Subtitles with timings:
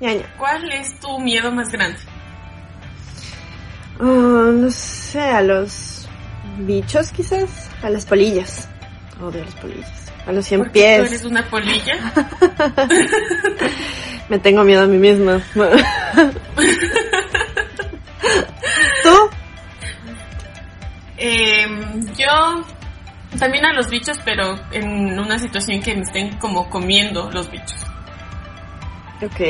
[0.00, 0.26] Ñaña.
[0.36, 1.98] ¿cuál es tu miedo más grande?
[3.98, 6.06] Ah, no sé, a los
[6.58, 7.70] bichos quizás.
[7.82, 8.68] A las polillas.
[9.20, 10.12] Odio las polillas.
[10.26, 11.00] A los cien pies.
[11.00, 12.12] tú eres una polilla.
[14.28, 15.40] Me tengo miedo a mí misma.
[19.02, 19.30] ¿Tú?
[21.16, 22.64] Em, yo
[23.38, 27.82] también a los bichos, pero en una situación que me estén como comiendo los bichos.
[29.22, 29.40] Ok.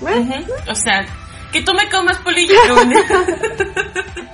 [0.00, 1.06] O sea,
[1.52, 2.56] que tú me comas polilla.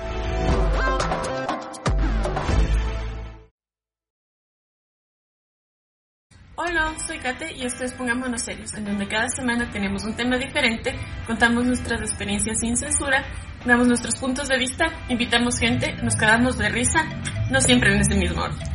[6.61, 10.37] Hola, soy Kate y esto es Pongámonos Serios, en donde cada semana tenemos un tema
[10.37, 10.93] diferente,
[11.25, 13.25] contamos nuestras experiencias sin censura,
[13.65, 17.05] damos nuestros puntos de vista, invitamos gente, nos quedamos de risa,
[17.53, 18.69] no siempre en ese mismo orden.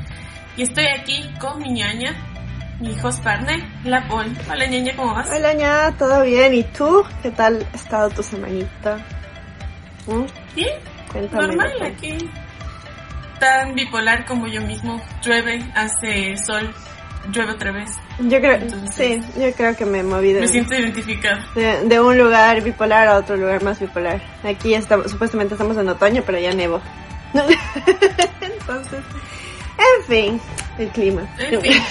[0.56, 2.16] Y estoy aquí con mi ñaña,
[2.84, 4.36] mi host partner, La Pon.
[4.52, 5.30] Hola ñaña, ¿cómo vas?
[5.32, 6.54] hola ña, ¿todo bien?
[6.54, 7.04] ¿Y tú?
[7.22, 8.98] ¿Qué tal ha estado tu semanita?
[10.08, 10.24] ¿Mm?
[10.54, 10.76] Bien,
[11.12, 11.48] Cuéntame.
[11.48, 12.18] normal aquí.
[13.40, 15.02] Tan bipolar como yo mismo.
[15.24, 16.74] Llueve, hace sol,
[17.32, 17.90] llueve otra vez.
[18.20, 21.46] Yo creo, Entonces- sí, yo creo que me moví de, Me siento identificada.
[21.56, 24.22] de, de un lugar bipolar a otro lugar más bipolar.
[24.44, 26.82] Aquí estamos, supuestamente estamos en otoño, pero ya nevo.
[28.42, 29.00] Entonces,
[29.78, 30.42] en fin,
[30.78, 31.36] el clima.
[31.40, 31.84] En fin,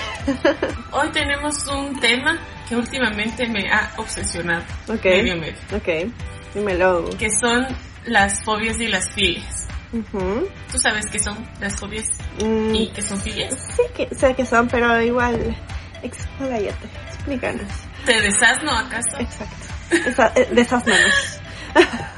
[0.93, 2.39] hoy tenemos un tema
[2.69, 4.65] que últimamente me ha obsesionado.
[4.89, 5.05] Ok.
[5.05, 5.57] Medio medio.
[5.75, 6.13] Ok,
[6.55, 7.11] dímelo.
[7.19, 7.67] Que son
[8.07, 9.69] las fobias y las filias.
[9.93, 10.49] Ujú.
[10.71, 12.07] ¿Tú sabes qué son las fobias
[12.43, 13.55] Mm, y qué son filias?
[13.77, 15.55] Sí que sé que son, pero igual,
[16.03, 17.69] expláyate, explícanos.
[18.07, 19.19] ¿Te desasno acaso?
[19.19, 19.57] Exacto.
[19.91, 21.11] Esa, eh.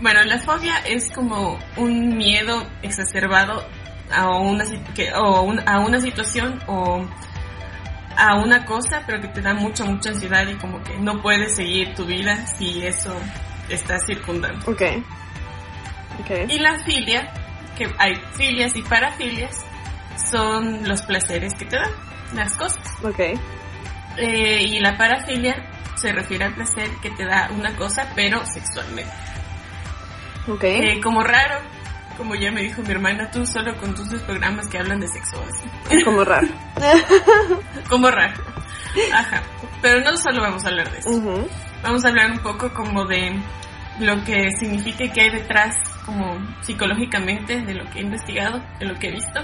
[0.00, 3.66] Bueno, la fobia es como un miedo exacerbado
[4.12, 4.64] a una,
[4.94, 7.06] que- o un- a una situación o
[8.16, 11.54] a una cosa, pero que te da mucha, mucha ansiedad y como que no puedes
[11.56, 13.14] seguir tu vida si eso
[13.68, 14.70] te está circundando.
[14.70, 14.82] Ok.
[16.20, 16.30] Ok.
[16.48, 17.32] Y la filia,
[17.76, 19.64] que hay filias y parafilias,
[20.30, 21.90] son los placeres que te dan,
[22.34, 22.82] las cosas.
[23.04, 23.20] Ok.
[24.16, 25.54] Eh, y la parafilia
[25.94, 29.12] se refiere al placer que te da una cosa, pero sexualmente.
[30.48, 30.64] Ok.
[30.64, 31.60] Eh, como raro,
[32.18, 35.42] como ya me dijo mi hermana, tú solo conduces programas que hablan de sexo.
[35.48, 35.94] así.
[35.96, 36.48] Es como raro.
[37.88, 38.42] Como raro.
[39.14, 39.42] Ajá.
[39.80, 41.10] Pero no solo vamos a hablar de eso.
[41.82, 43.40] Vamos a hablar un poco como de
[44.00, 45.74] lo que significa y qué hay detrás,
[46.04, 49.40] como psicológicamente, de lo que he investigado, de lo que he visto,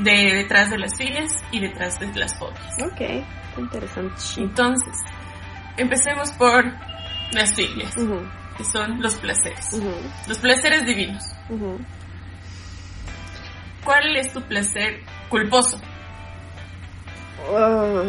[0.00, 2.76] de detrás de las filias y detrás de las fobias.
[2.92, 3.24] Ok.
[3.58, 4.14] Interesante.
[4.36, 4.94] Entonces,
[5.76, 6.64] empecemos por
[7.32, 8.20] las filias, Ujú.
[8.56, 9.70] que son los placeres.
[10.28, 11.24] Los placeres divinos.
[13.84, 15.80] ¿Cuál es tu placer culposo?
[17.50, 18.02] Oh.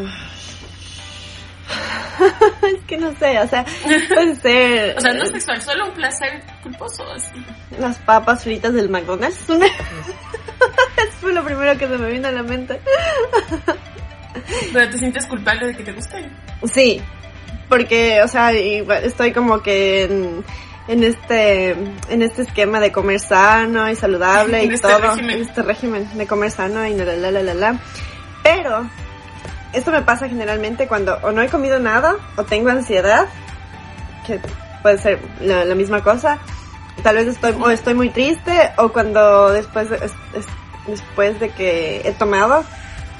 [2.67, 6.43] es que no sé, o sea, puede ser O sea, no sexual, solo un placer
[6.63, 7.03] culposo.
[7.11, 7.45] Así.
[7.77, 9.37] las papas fritas del McDonald's.
[11.21, 12.79] Fue lo primero que se me vino a la mente.
[14.73, 16.31] Pero te sientes culpable de que te gusten.
[16.71, 17.01] Sí,
[17.67, 20.43] porque, o sea, igual estoy como que en,
[20.89, 21.71] en este
[22.09, 25.29] en este esquema de comer sano y saludable En y este todo, régimen.
[25.37, 27.79] en este régimen de comer sano y la la la la la.
[28.43, 28.89] Pero
[29.71, 33.27] esto me pasa generalmente cuando o no he comido nada o tengo ansiedad,
[34.25, 34.39] que
[34.81, 36.37] puede ser la, la misma cosa.
[37.03, 40.01] Tal vez estoy o estoy muy triste o cuando después es-
[40.33, 40.45] es-
[40.87, 42.63] después de que he tomado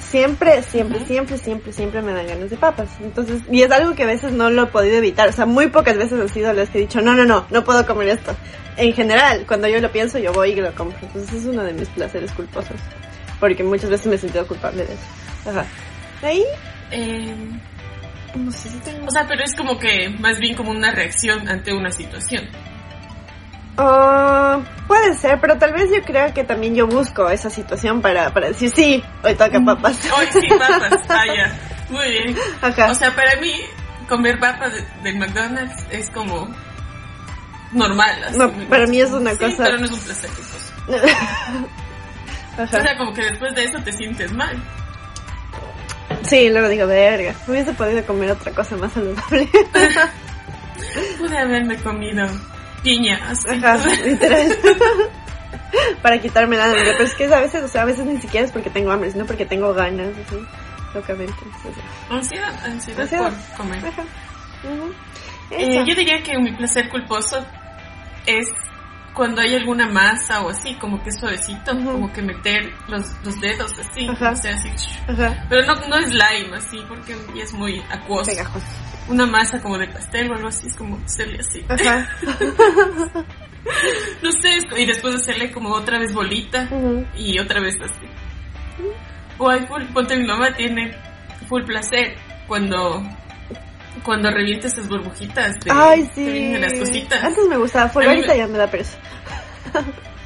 [0.09, 2.89] siempre, siempre, siempre, siempre, siempre me dan ganas de papas.
[3.01, 5.29] Entonces, y es algo que a veces no lo he podido evitar.
[5.29, 7.63] O sea, muy pocas veces han sido las que he dicho, no, no, no, no
[7.63, 8.35] puedo comer esto.
[8.77, 10.97] En general, cuando yo lo pienso, yo voy y lo compro.
[11.01, 12.77] Entonces es uno de mis placeres culposos.
[13.39, 15.49] Porque muchas veces me he sentido culpable de eso.
[15.49, 15.65] Ajá.
[16.21, 16.43] Ahí,
[16.91, 17.35] Eh,
[18.35, 19.05] no sé si tengo...
[19.05, 22.47] o sea, pero es como que más bien como una reacción ante una situación.
[23.81, 28.33] Ah, puede ser, pero tal vez yo creo que también yo busco esa situación para,
[28.33, 29.97] para decir, sí, hoy toca papas.
[30.17, 30.99] Hoy sí, papas.
[31.07, 31.57] Ah, ya.
[31.89, 32.35] Muy bien.
[32.61, 32.91] Ajá.
[32.91, 33.53] O sea, para mí,
[34.09, 36.53] comer papas de- del McDonald's es como
[37.71, 38.21] normal.
[38.27, 38.37] así.
[38.37, 40.29] No, para mí es una Sí, cosa- pero no es un placer.
[42.61, 44.61] O sea, como que después de eso te sientes mal.
[46.23, 49.47] Sí, luego digo, verga, hubiese podido comer otra cosa más saludable.
[51.17, 52.27] Pude haberme comido
[52.83, 53.47] piña, así.
[53.49, 54.57] Ajá, literal.
[56.01, 56.81] Para quitarme la hambre.
[56.83, 59.11] Pero es que a veces, o sea, a veces ni siquiera es porque tengo hambre,
[59.11, 60.35] sino porque tengo ganas, así,
[60.93, 61.33] locamente.
[62.09, 63.31] Ansiedad, ansiedad, Ansiedad.
[63.31, 63.85] por comer.
[63.85, 64.03] Ajá.
[64.63, 64.91] Ujú.
[65.51, 65.85] Eh, Eso.
[65.85, 67.45] yo diría que mi placer culposo
[68.25, 68.47] es
[69.13, 73.71] cuando hay alguna masa o así, como que suavecito, como que meter los, los dedos
[73.79, 74.31] así, Ajá.
[74.31, 74.69] o sea, así.
[75.07, 75.45] Ajá.
[75.49, 78.31] Pero no, no es slime así, porque es muy acuoso.
[78.31, 78.65] Pegajoso.
[79.07, 81.65] Una masa como de pastel o algo así, es como hacerle así.
[81.67, 82.09] Ajá.
[84.23, 86.67] No sé, y después hacerle como otra vez bolita
[87.15, 88.07] y otra vez así.
[89.37, 90.95] O hay full, ponte mi mamá tiene
[91.47, 92.15] full placer
[92.47, 93.03] cuando
[94.03, 97.23] cuando revienta esas burbujitas Ay, que vienen las cositas.
[97.23, 98.97] Antes me gustaba ahorita me- ya me da pereza.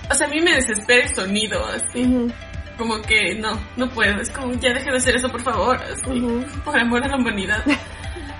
[0.10, 2.30] O sea, a mí me desespera el sonido, así.
[2.78, 4.20] Como que no, no puedo.
[4.22, 5.78] Es como, ya deje de hacer eso, por favor.
[5.78, 6.22] Así,
[6.66, 7.64] por amor a la humanidad.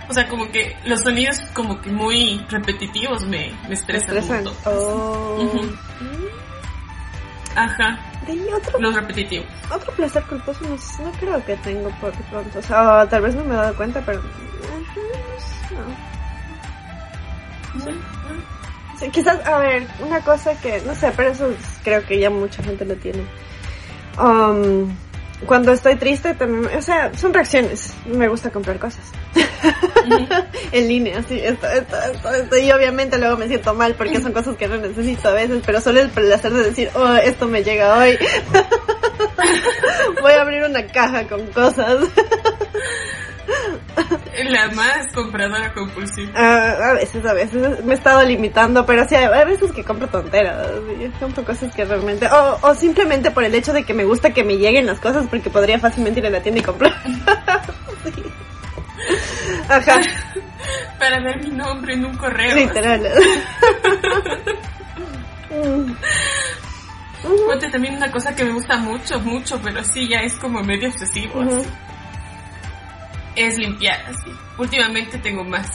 [0.10, 4.40] O sea, como que los sonidos como que muy repetitivos me, me Me estresan, estresan.
[4.40, 4.74] un montón.
[4.74, 5.40] Oh.
[7.56, 9.46] Ajá, De ahí otro, los repetitivos.
[9.74, 12.60] otro placer culposo no, no creo que tengo por pronto.
[12.60, 14.20] O sea, tal vez no me he dado cuenta, pero...
[14.20, 15.76] ajá,
[17.76, 17.92] No.
[19.00, 22.30] Sí, quizás, a ver, una cosa que, no sé, pero eso es- creo que ya
[22.30, 23.24] mucha gente lo tiene.
[24.20, 24.96] Um,
[25.46, 27.94] cuando estoy triste, también, o sea, son reacciones.
[28.06, 29.04] Me gusta comprar cosas.
[30.72, 32.58] en línea, sí, esto, esto, esto, esto.
[32.58, 35.82] Y obviamente luego me siento mal porque son cosas que no necesito a veces, pero
[35.82, 38.18] solo el placer de decir, oh, esto me llega hoy.
[40.22, 41.98] Voy a abrir una caja con cosas.
[44.46, 46.32] La más compradora compulsiva.
[46.36, 50.08] Ah, a veces, a veces me he estado limitando, pero sí, a veces que compro
[50.08, 54.06] tonteras, sí, compro cosas que realmente, o, o simplemente por el hecho de que me
[54.06, 56.94] gusta que me lleguen las cosas, porque podría fácilmente ir a la tienda y comprar.
[58.04, 58.12] Sí.
[59.70, 60.00] Ajá,
[61.00, 62.56] Para ver mi nombre en un correo.
[62.56, 63.02] literal.
[67.48, 70.90] Ponte también una cosa que me gusta mucho, mucho, pero sí ya es como medio
[70.90, 71.40] obsesivo.
[71.40, 71.60] Ujú.
[71.60, 71.70] así.
[73.36, 74.32] Es limpiar, así.
[74.58, 75.68] Últimamente tengo más.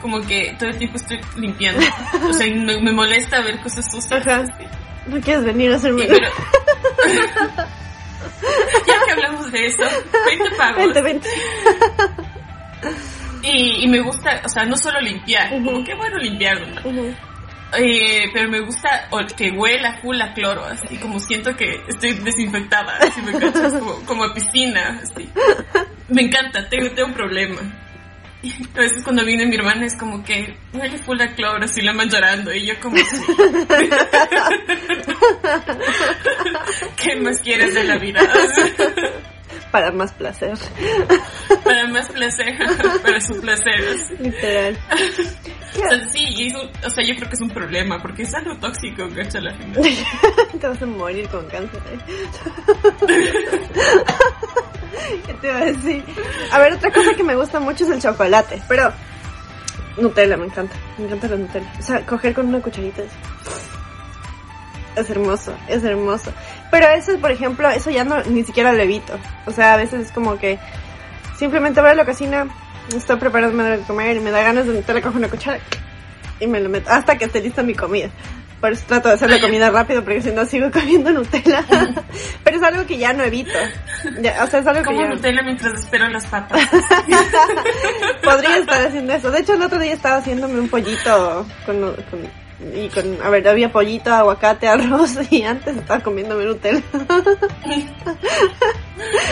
[0.00, 1.80] Como que todo el tiempo estoy limpiando.
[2.28, 4.26] O sea, no- me molesta ver cosas sucias.
[4.26, 4.40] Ajá.
[4.40, 4.64] así.
[5.06, 6.06] ¿No quieres venir a hacerme?
[6.06, 6.28] Pero-
[8.86, 9.84] ya que hablamos de eso,
[10.26, 10.76] 20 pagos.
[10.84, 11.28] Vente, vente.
[13.42, 15.64] Y, y me gusta, o sea, no solo limpiar, Ujú.
[15.64, 16.80] como que bueno limpiar, ¿no?
[16.88, 17.14] Ujú.
[17.76, 22.98] Eh, pero me gusta que huela full a cloro, así como siento que estoy desinfectada,
[23.00, 25.28] así me cachas, como, como a piscina, así.
[26.08, 27.60] Me encanta, tengo, tengo un problema.
[28.42, 31.80] Y a veces cuando viene mi hermana es como que huele full a cloro, así
[31.80, 33.16] la man llorando, y yo como así.
[37.02, 38.20] ¿Qué más quieres de la vida?
[39.70, 40.52] Para más placer.
[41.64, 42.58] Para más placer,
[43.02, 43.74] para su placer.
[43.74, 44.16] así.
[44.22, 44.78] Literal.
[45.74, 48.56] O sea, sí, y o sea, yo creo que es un problema, porque es algo
[48.58, 49.82] tóxico, gacha la final.
[50.60, 51.80] Te vas a morir con cáncer.
[55.26, 56.04] ¿Qué te iba a decir?
[56.52, 58.92] A ver, otra cosa que me gusta mucho es el chocolate, pero
[59.96, 61.72] Nutella me encanta, me encanta la Nutella.
[61.78, 63.10] O sea, coger con una cucharita es,
[64.96, 66.32] es hermoso, es hermoso.
[66.70, 69.18] Pero eso, por ejemplo, eso ya no ni siquiera lo evito.
[69.46, 70.58] O sea, a veces es como que
[71.38, 72.46] simplemente voy a la cocina,
[72.94, 75.58] estoy preparando de comer y me da ganas de Nutella, cojo una cuchara
[76.40, 78.10] y me lo meto hasta que esté lista mi comida.
[78.60, 81.64] Por eso trato de hacer la comida rápido porque si no sigo comiendo Nutella.
[82.44, 83.50] Pero es algo que ya no evito.
[84.20, 86.60] Ya, o sea, es algo que Como ya Nutella mientras espero las papas.
[88.24, 89.30] podría estar haciendo eso.
[89.30, 92.42] De hecho, el otro día estaba haciéndome un pollito con, con-
[92.74, 96.82] y con, a ver, había pollito, aguacate, arroz y antes estaba comiéndome Nutella.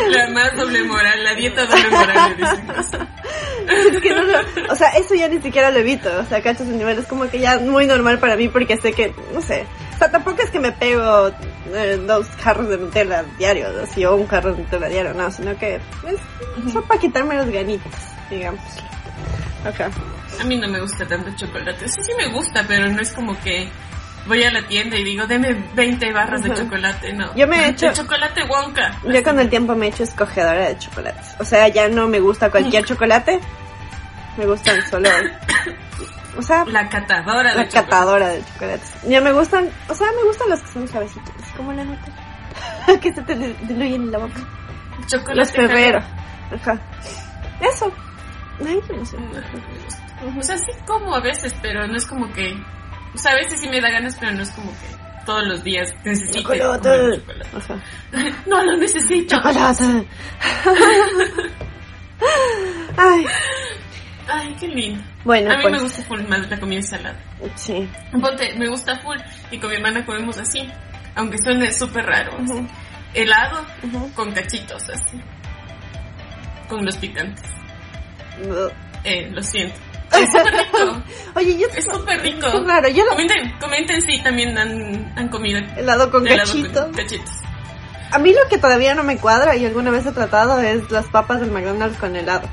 [0.09, 2.37] La más doble moral, la dieta doble moral,
[3.93, 6.11] es que no lo- o sea, eso ya ni siquiera lo evito.
[6.21, 8.93] O sea, cachos el nivel es como que ya muy normal para mí porque sé
[8.93, 9.67] que, no sé.
[9.95, 11.29] O sea, tampoco es que me pego
[11.75, 13.69] eh, dos jarros de Nutella diario,
[14.09, 17.93] o un jarro de Nutella diario, no, sino que es solo para quitarme los ganitos,
[18.31, 18.61] digamos.
[19.65, 19.91] Acá.
[20.41, 21.89] A mí no me gusta tanto chocolate.
[21.89, 23.69] Sí, sí me gusta, pero no es como que
[24.27, 27.35] voy a la tienda y digo, deme 20 barras de chocolate, no.
[27.35, 28.99] Yo me he hecho- chocolate Wonka.
[29.05, 31.35] Yo con el tiempo me he hecho escogedora de chocolates.
[31.39, 33.41] O sea, ya no me gusta cualquier chocolate.
[34.37, 35.09] Me gustan solo...
[36.39, 37.73] O sea, La catadora de la chocolate.
[37.73, 38.93] catadora de chocolates.
[39.09, 39.69] Ya me gustan...
[39.89, 41.35] O sea, me gustan los que son suavecitos.
[41.57, 42.07] Como la nota.
[43.01, 44.41] que se te diluyen en la boca.
[45.07, 45.51] Chocolate Los.
[45.51, 45.99] Ferrero.
[46.55, 46.79] Ajá.
[47.61, 47.93] Eso.
[48.67, 49.17] Ay, gusta.
[50.39, 52.53] O sea, sí como a veces, pero no es como que...
[53.15, 55.63] O sea, a veces sí me da ganas, pero no es como que todos los
[55.65, 56.89] días necesito Chocolate.
[56.89, 57.57] comer chocolate.
[57.57, 57.81] Ajá.
[58.47, 59.37] No lo necesito.
[59.37, 59.85] Chocolate.
[62.97, 63.25] Ay,
[64.29, 65.03] Ay, qué lindo.
[65.25, 65.73] Bueno, a mí pues.
[65.75, 67.19] me gusta full más la comida salada.
[67.57, 67.89] sí.
[68.13, 69.19] Ponte, me gusta full
[69.51, 70.71] y con mi hermana comemos así,
[71.17, 72.37] aunque suene súper raro.
[72.39, 72.53] así.
[72.53, 72.69] Ujú.
[73.15, 74.13] Helado Ujú.
[74.15, 75.21] con cachitos así,
[76.69, 77.43] con los picantes.
[79.05, 79.79] Eh, lo siento.
[80.11, 81.03] Es súper rico.
[81.37, 82.47] Oye, yo Es súper rico.
[82.51, 86.83] Qué raro, yo lo- Comenten, comenten si también han, han comido helado con helado cachito.
[86.83, 87.31] con cachitos.
[88.11, 91.07] A mí lo que todavía no me cuadra y alguna vez he tratado es las
[91.07, 92.49] papas del McDonald's con helado.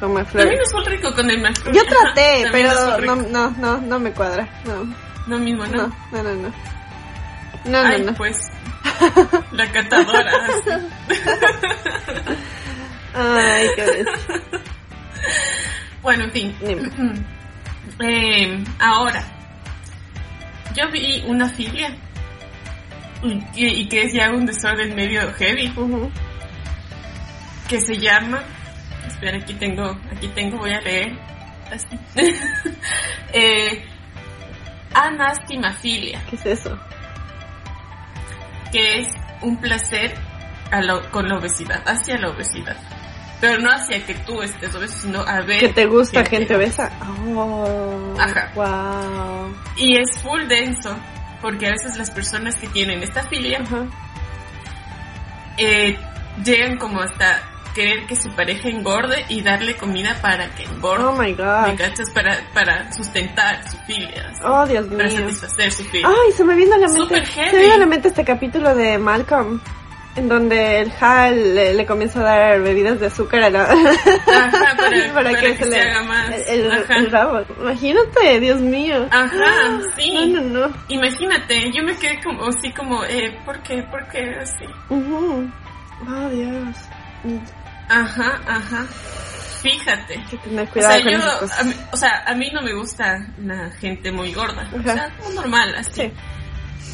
[0.00, 0.42] Con McFlurry.
[0.48, 1.76] También es muy rico con el McFlurry.
[1.78, 2.72] Yo traté, es pero
[3.06, 4.48] no, no, no, no me cuadra.
[4.64, 4.84] No,
[5.28, 5.86] No mismo, ¿no?
[6.10, 6.48] no, no, no.
[7.64, 7.88] No, no, no.
[7.94, 8.12] Ay, no.
[8.14, 8.36] pues.
[9.52, 10.32] La catadora.
[13.14, 14.40] Ay, qué bestia.
[16.02, 16.56] Bueno, en fin.
[17.98, 19.22] Eh, ahora,
[20.74, 21.94] yo vi una filia
[23.22, 26.10] y que, y que es ya un desorden medio heavy Ujú.
[27.68, 28.40] que se llama.
[29.06, 31.12] Espera, aquí tengo, aquí tengo, voy a leer.
[31.72, 31.98] Así.
[33.32, 33.84] eh,
[34.94, 36.78] anastimafilia, ¿Qué es eso?
[38.70, 39.08] que es
[39.42, 40.14] un placer
[40.70, 42.76] a lo- con la obesidad, hacia la obesidad.
[43.42, 45.58] Pero no hacia que tú estés obeso, sino a ver.
[45.60, 46.90] ¿Que te gusta gente obesa?
[47.34, 48.50] Oh, Ajá.
[48.54, 49.52] wow.
[49.76, 50.96] Y es full denso,
[51.42, 53.58] porque a veces las personas que tienen esta filia
[55.58, 55.98] eh,
[56.44, 57.42] llegan como hasta
[57.74, 61.04] querer que su pareja engorde y darle comida para que engorde.
[61.04, 61.76] Oh my ¿Me god.
[61.78, 62.10] cachas?
[62.10, 65.18] Para, para sustentar su filia, así, Oh, Dios para mío.
[65.18, 66.06] satisfacer su filia.
[66.08, 67.00] Ay, se me vino a la mente.
[67.02, 67.62] Súper Se me heavy.
[67.62, 69.60] vino a la mente este capítulo de Malcolm.
[70.14, 73.62] En donde el Hal le, le comienza a dar bebidas de azúcar a la...
[73.62, 73.80] Ajá,
[74.76, 76.30] para, para que, se, le haga más.
[76.48, 77.40] El, el- rabo.
[77.60, 79.08] Imagínate, Dios mío.
[79.10, 80.12] Ajá, sí.
[80.14, 80.74] No, no, no.
[80.88, 83.82] Imagínate, yo me quedé como así como, eh, ¿por qué?
[83.90, 84.66] ¿Por qué así?
[84.90, 85.50] Ujú.
[86.06, 86.76] Oh, Dios.
[87.88, 88.86] Ajá, ajá.
[89.62, 90.14] Fíjate.
[90.18, 91.60] Hay que tener O cuidado sea, con yo, cosas.
[91.60, 94.68] a mí, o sea, a mí no me gusta la gente muy gorda.
[94.74, 94.92] O Ajá.
[94.94, 95.92] sea, muy normal, así.
[96.02, 96.12] Sí.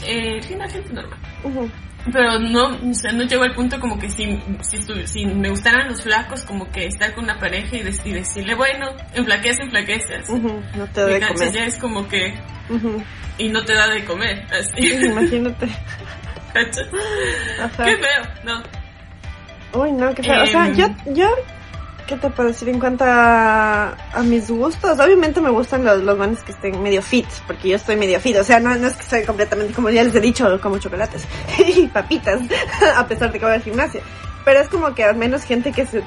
[0.07, 1.19] Eh, la gente normal.
[1.43, 1.69] Ujú.
[2.13, 4.41] Pero no, o sea, no llegó al punto como que si,
[5.07, 8.55] si, me gustaran los flacos, como que estar con una pareja y, dec- y decirle,
[8.55, 10.15] bueno, enflaquece, enflaquece.
[10.17, 10.33] así.
[10.33, 10.63] Ujú.
[10.77, 11.53] No te doy cachas, comer.
[11.53, 12.35] ya es como que,
[13.39, 14.87] y no te da de comer, así.
[15.07, 15.69] Imagínate.
[16.55, 18.63] Qué feo, no.
[19.81, 20.43] Uy, no, qué feo.
[20.43, 20.75] O sea, Em.
[20.77, 21.29] yo, yo,
[22.09, 24.99] ¿qué te puedo decir en cuanto a, a mis gustos?
[24.99, 28.37] Obviamente me gustan los, los manes que estén medio fit, porque yo estoy medio fit.
[28.39, 31.23] O sea, no, no es que soy completamente, como ya les he dicho, como chocolates
[31.77, 32.41] y papitas,
[32.97, 34.01] a pesar de que voy al gimnasio.
[34.45, 36.03] Pero es como que al menos gente que se,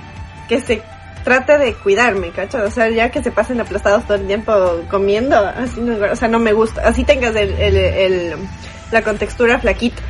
[0.49, 0.81] que se
[1.23, 2.57] trate de cuidarme, ¿cacho?
[2.63, 6.27] O sea, ya que se pasen aplastados todo el tiempo comiendo, así no, o sea,
[6.27, 6.81] no me gusta.
[6.83, 8.35] Así tengas el, el, el-
[8.91, 10.01] la contextura flaquita.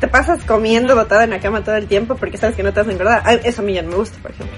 [0.00, 2.80] Te pasas comiendo botada en la cama todo el tiempo porque sabes que no te
[2.80, 4.56] vas a engordar, eso a mí ya no me gusta, por ejemplo.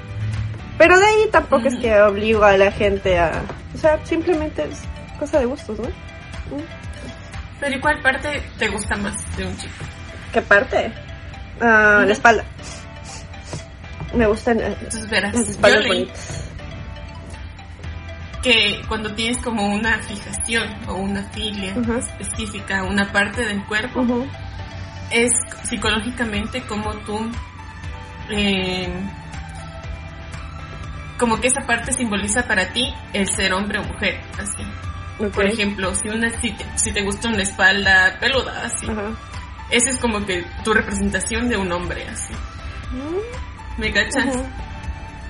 [0.78, 3.42] Pero de ahí tampoco es que obligo a la gente a...
[3.75, 4.82] O sea, simplemente es
[5.18, 5.88] cosa de gustos, ¿no?
[5.88, 6.62] Mm.
[7.61, 9.85] Pero ¿y cuál parte te gusta más de un chico?
[10.32, 10.92] ¿Qué parte?
[11.61, 12.44] Ah, La espalda.
[14.14, 16.44] Me gustan Entonces verás, las espaldas bonitas.
[18.42, 21.75] que cuando tienes como una fijación o una filia
[22.20, 24.06] específica a una parte del cuerpo,
[25.11, 25.32] es
[25.64, 27.20] psicológicamente como tú
[28.30, 28.88] eh,
[31.19, 34.63] como que esa parte simboliza para ti el ser hombre o mujer así
[35.19, 35.35] Ok.
[35.35, 39.11] por ejemplo si una si te, si te gusta una espalda peluda así Ajá.
[39.71, 42.33] esa es como que tu representación de un hombre así
[43.77, 44.45] me cachas Ujú.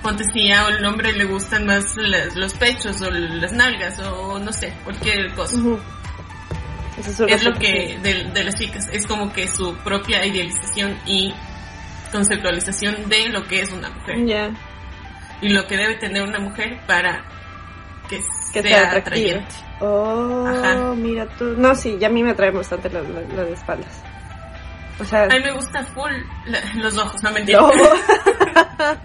[0.03, 4.39] ponte si a un hombre le gustan más las- los pechos o las nalgas o
[4.39, 5.79] no sé cualquier cosa Ujú.
[6.99, 10.97] Esa su es lo que de, de las chicas es como que su propia idealización
[11.05, 11.33] y
[12.11, 14.49] conceptualización de lo que es una mujer Ya.
[15.41, 17.23] Y lo que debe tener una mujer para
[18.09, 18.17] que,
[18.53, 20.93] Que sea, sea atrayente Oh, Ajá.
[20.95, 21.55] mira tú.
[21.57, 24.03] No, sí, ya a mí me atrae bastante las las- las espaldas.
[24.99, 26.11] O sea, a mí me gusta full
[26.47, 27.67] la- los ojos no mentira no.
[27.69, 27.71] a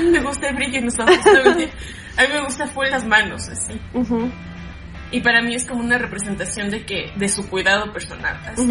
[0.00, 1.72] mí me gusta el brillo en los ojos no mentira
[2.16, 3.80] a mí me gusta full las manos así
[5.10, 8.70] y para mí es como una representación de que de su cuidado personal así.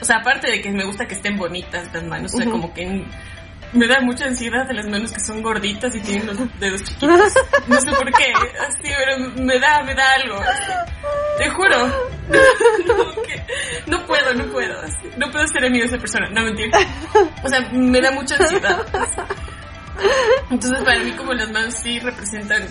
[0.00, 2.72] o sea aparte de que me gusta que estén bonitas las manos o sea como
[2.74, 3.04] que
[3.72, 7.32] me da mucha ansiedad de las manos que son gorditas y tienen los dedos chiquitos
[7.68, 8.32] no sé por qué
[8.68, 10.72] así pero me da me da algo así.
[11.38, 11.76] te juro
[12.86, 13.44] no, que-
[13.86, 15.08] no puedo no puedo así.
[15.16, 16.78] no puedo ser amigo de esa persona no mentira
[17.44, 19.20] o sea me da mucha ansiedad así.
[20.50, 22.66] entonces para mí como las manos sí representan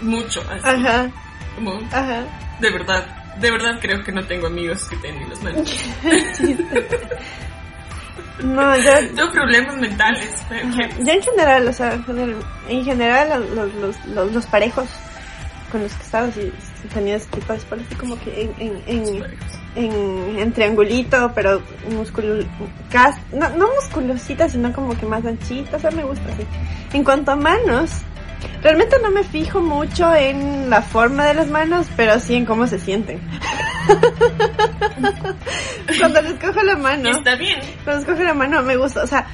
[0.00, 1.10] mucho así, Ajá,
[1.54, 2.24] como ajá.
[2.60, 3.04] de verdad
[3.38, 5.84] de verdad creo que no tengo amigos que tengan las manos
[8.44, 10.44] No, yo, Tengo problemas mentales.
[10.48, 12.36] pero yo en general, o sea, en general,
[12.68, 14.88] en general los, los, los, los parejos
[15.72, 18.82] con los que estaba, sí, sí tenía ese tipo de espalda, así como que en,
[18.86, 19.24] en,
[19.74, 21.60] en, en, triangulito, pero
[21.90, 22.44] musculo,
[22.90, 26.46] cas, no, no musculosita, sino como que más anchita, o sea, me gusta así.
[26.92, 27.90] En cuanto a manos,
[28.62, 32.66] realmente no me fijo mucho en la forma de las manos, pero sí en cómo
[32.66, 33.20] se sienten.
[35.98, 37.60] Cuando les cojo la mano, está bien.
[37.84, 39.26] cuando les cojo la mano me gusta, o sea,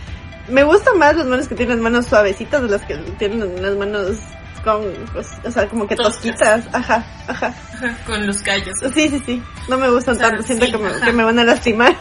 [0.49, 3.77] me gustan más los manos que tienen las manos suavecitas de las que tienen las
[3.77, 4.17] manos
[4.65, 7.55] con, pues, o sea, como que tosquitas, ajá, ajá.
[7.75, 8.75] Ajá, Con los callos.
[8.95, 9.43] Sí, sí, sí.
[9.69, 10.43] No me gustan O sea, tanto.
[10.43, 11.07] Siento sí, que, me, ajá.
[11.07, 11.97] que me van a lastimar.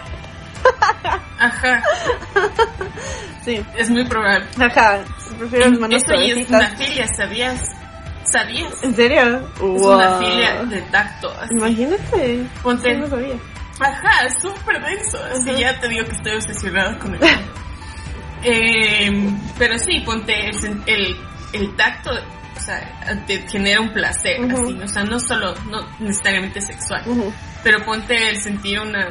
[1.39, 1.83] Ajá.
[3.43, 3.63] Sí.
[3.77, 4.45] Es muy probable.
[4.59, 4.99] Ajá.
[5.37, 7.61] Prefiero las manos Eso y es una filia, ¿sabías?
[8.25, 8.83] ¿Sabías?
[8.83, 9.39] ¿En serio?
[9.55, 9.95] Es Wow.
[9.95, 11.31] una filia de tacto.
[11.39, 11.53] así.
[11.57, 12.45] Imagínate.
[12.61, 13.35] Ponte- no sabía.
[13.79, 15.17] Ajá, es súper denso.
[15.33, 17.21] Así ya te digo que estoy obsesionada con el
[18.43, 19.09] eh,
[19.57, 21.17] Pero sí, ponte el, el,
[21.53, 22.79] el tacto, o sea,
[23.25, 24.63] te genera un placer, Ujú.
[24.65, 27.33] así, o sea, no solo, no necesariamente sexual, Ujú.
[27.63, 29.07] pero ponte el sentir una,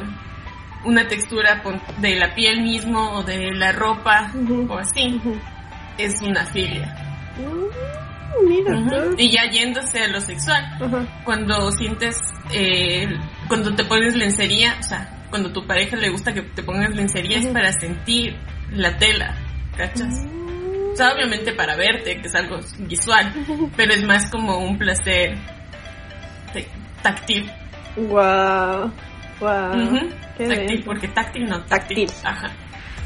[0.85, 1.61] una textura
[1.97, 4.31] de la piel mismo o de la ropa
[4.67, 5.21] o así,
[5.97, 6.95] es una filia.
[7.37, 8.79] Mm, Mira.
[9.17, 10.63] Y ya yéndose a lo sexual,
[11.25, 12.15] cuando sientes,
[12.53, 13.07] eh,
[13.47, 17.39] cuando te pones lencería, o sea, cuando tu pareja le gusta que te pongas lencería
[17.39, 18.35] es para sentir
[18.71, 19.35] la tela,
[19.75, 20.25] ¿cachas?
[20.91, 23.33] O sea, obviamente para verte, que es algo visual,
[23.75, 25.37] pero es más como un placer
[27.01, 27.49] táctil.
[27.95, 28.91] Wow.
[29.39, 29.71] Wow.
[30.37, 30.85] Qué Táctil, denso.
[30.85, 32.07] porque táctil no, táctil.
[32.07, 32.27] Táctil.
[32.27, 32.51] Ajá.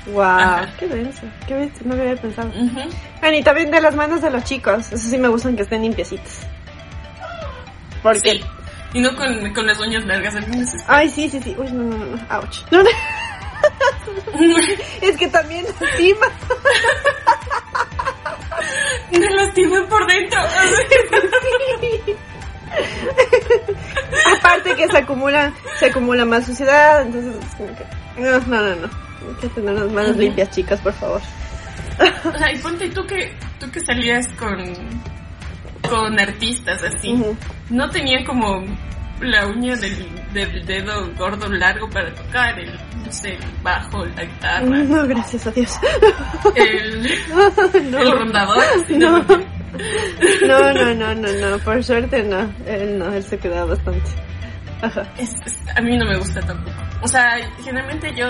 [0.08, 0.22] Wow.
[0.24, 0.70] Ajá.
[0.80, 1.22] Qué denso.
[1.48, 1.82] Qué bestia.
[1.86, 2.50] No lo había pensado.
[2.50, 2.80] Ujú.
[3.22, 4.92] Bueno, y también de las manos de los chicos.
[4.92, 6.46] Eso sí me gustan que estén limpiecitas.
[8.02, 8.32] Porque.
[8.32, 8.42] Sí.
[8.96, 10.36] Y no con, con las uñas largas.
[10.36, 11.56] algunas Ay, sí, sí, sí.
[11.58, 12.38] Uy, no, no, no.
[12.38, 12.60] Ouch.
[12.72, 12.90] No, no.
[15.02, 16.28] Es que también lastima.
[19.12, 20.40] Me lastiman por dentro.
[25.14, 28.22] Acumula, se acumula más suciedad, entonces es como que...
[28.22, 28.88] No, no, no, no.
[28.88, 30.20] Hay que tener las manos Ujú.
[30.22, 31.22] limpias, chicas, por favor.
[32.26, 34.64] O sea, y ponte tú que, tú que salías con,
[35.90, 37.14] con artistas así.
[37.14, 37.36] Ujú.
[37.70, 38.64] No tenían como
[39.22, 42.74] la uña del, del dedo gordo largo para tocar, el,
[43.06, 45.72] no sé, el bajo, la guitarra, No, gracias a Dios.
[46.56, 47.10] el,
[47.92, 48.00] No.
[48.00, 48.64] el rondador.
[48.84, 49.20] así, No.
[49.20, 49.54] ¿no?
[50.46, 51.58] No, no, no, no, no.
[51.60, 52.54] Por suerte no.
[52.68, 54.02] Él no, él se cuida bastante.
[54.84, 55.08] Ajá.
[55.18, 56.76] Es- es- a mí no me gusta tampoco.
[57.02, 58.28] O sea, generalmente yo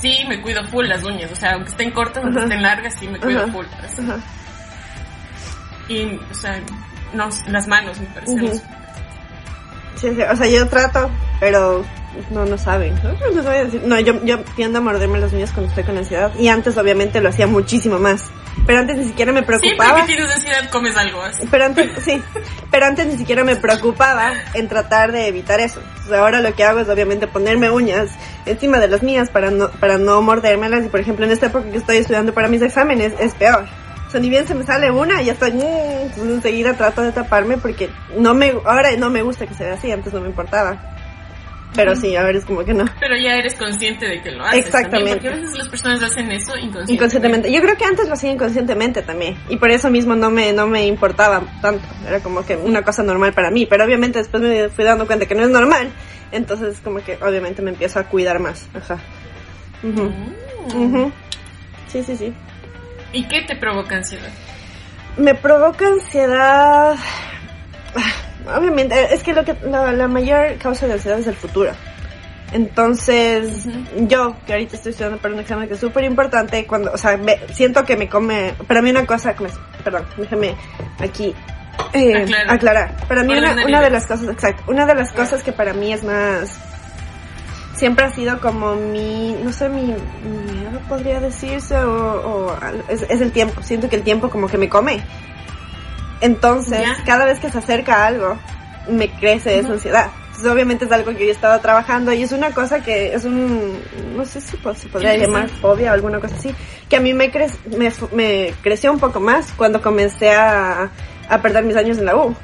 [0.00, 1.30] sí me cuido full las uñas.
[1.32, 3.66] O sea, aunque estén cortas, aunque estén largas, sí me cuido full.
[3.82, 4.02] así.
[5.88, 6.60] Y, o sea,
[7.14, 8.60] no, las manos me parecen
[9.96, 11.84] Sí, sí, o sea, yo trato, pero
[12.30, 12.94] no, no saben.
[13.02, 13.82] No, decir.
[13.84, 16.30] No, yo, yo tiendo a morderme las uñas cuando estoy con ansiedad.
[16.38, 18.30] Y antes, obviamente, lo hacía muchísimo más.
[18.66, 20.00] Pero antes ni siquiera me Siempre preocupaba.
[20.00, 21.46] que tienes ansiedad comes algo así.
[21.50, 22.22] Pero antes, sí,
[22.70, 25.80] pero antes ni siquiera me preocupaba en tratar de evitar eso.
[26.06, 28.10] Sea, ahora lo que hago es obviamente ponerme uñas
[28.46, 30.84] encima de las mías para no, para no mordérmelas.
[30.84, 33.66] Y por ejemplo, en esta época que estoy estudiando para mis exámenes, es peor.
[34.06, 37.12] O sea, ni bien se me sale una, ya estoy, mm, entonces enseguida trato de
[37.12, 40.28] taparme porque no me, ahora no me gusta que se vea así, antes no me
[40.28, 40.97] importaba.
[41.74, 42.84] Pero sí, ahora es como que no.
[42.98, 44.66] Pero ya eres consciente de que lo haces.
[44.66, 44.96] Exactamente.
[44.96, 46.92] también, porque a veces las personas hacen eso inconscientemente.
[46.92, 47.52] Inconscientemente.
[47.52, 49.36] Yo creo que antes lo hacía inconscientemente también.
[49.48, 51.86] Y por eso mismo no me, no me importaba tanto.
[52.06, 53.66] Era como que una cosa normal para mí.
[53.66, 55.90] Pero obviamente después me fui dando cuenta que no es normal.
[56.32, 58.66] Entonces como que obviamente me empiezo a cuidar más.
[58.74, 58.98] Ajá.
[59.82, 60.12] Ujú.
[60.74, 60.82] Mm.
[60.82, 61.12] Ujú.
[61.92, 62.34] Sí, sí, sí.
[63.12, 64.28] ¿Y qué te provoca ansiedad?
[65.16, 66.96] Me provoca ansiedad.
[68.56, 71.72] Obviamente, es que lo que la, la mayor causa de ansiedad es el futuro.
[72.52, 73.66] Entonces,
[74.06, 77.16] yo, que ahorita estoy estudiando para un examen que es súper importante, cuando, o sea,
[77.16, 79.50] ve- siento que me come, para mí una cosa, que me-
[79.84, 80.54] perdón, déjame
[80.98, 81.34] aquí
[81.92, 82.50] eh, Aclarar.
[82.50, 82.96] aclarar.
[83.06, 85.92] Para mí una, una de las cosas, exacto, una de las cosas que para mí
[85.92, 86.58] es más,
[87.76, 92.56] siempre ha sido como mi, no sé, mi miedo podría decirse, o, o
[92.88, 93.62] es, es el tiempo.
[93.62, 95.02] Siento que el tiempo como que me come.
[96.20, 96.96] Entonces, Ya.
[97.04, 98.38] cada vez que se acerca algo,
[98.88, 99.74] me crece esa Ujú.
[99.74, 100.06] ansiedad.
[100.26, 103.24] Entonces, obviamente es algo que yo he estado trabajando y es una cosa que es
[103.24, 103.78] un,
[104.16, 106.54] no sé si se podría llamar fobia o alguna cosa así,
[106.88, 110.90] que a mí me, cre me, me creció un poco más cuando comencé a,
[111.28, 112.34] a perder mis años en la U.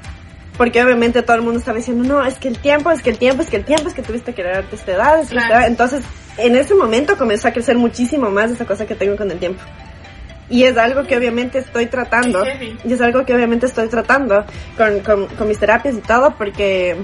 [0.57, 3.19] Porque obviamente todo el mundo estaba diciendo, no, es que el tiempo, es que el
[3.19, 5.47] tiempo, es que el tiempo, es que tuviste que darte esta edad, es que esta
[5.49, 5.55] Claro.
[5.63, 5.67] edad.
[5.69, 6.05] Entonces,
[6.37, 9.61] en ese momento comenzó a crecer muchísimo más esa cosa que tengo con el tiempo.
[10.49, 12.45] Y es algo que obviamente estoy tratando.
[12.85, 14.45] Y es algo que obviamente estoy tratando
[14.77, 16.97] con, con, con mis terapias y todo porque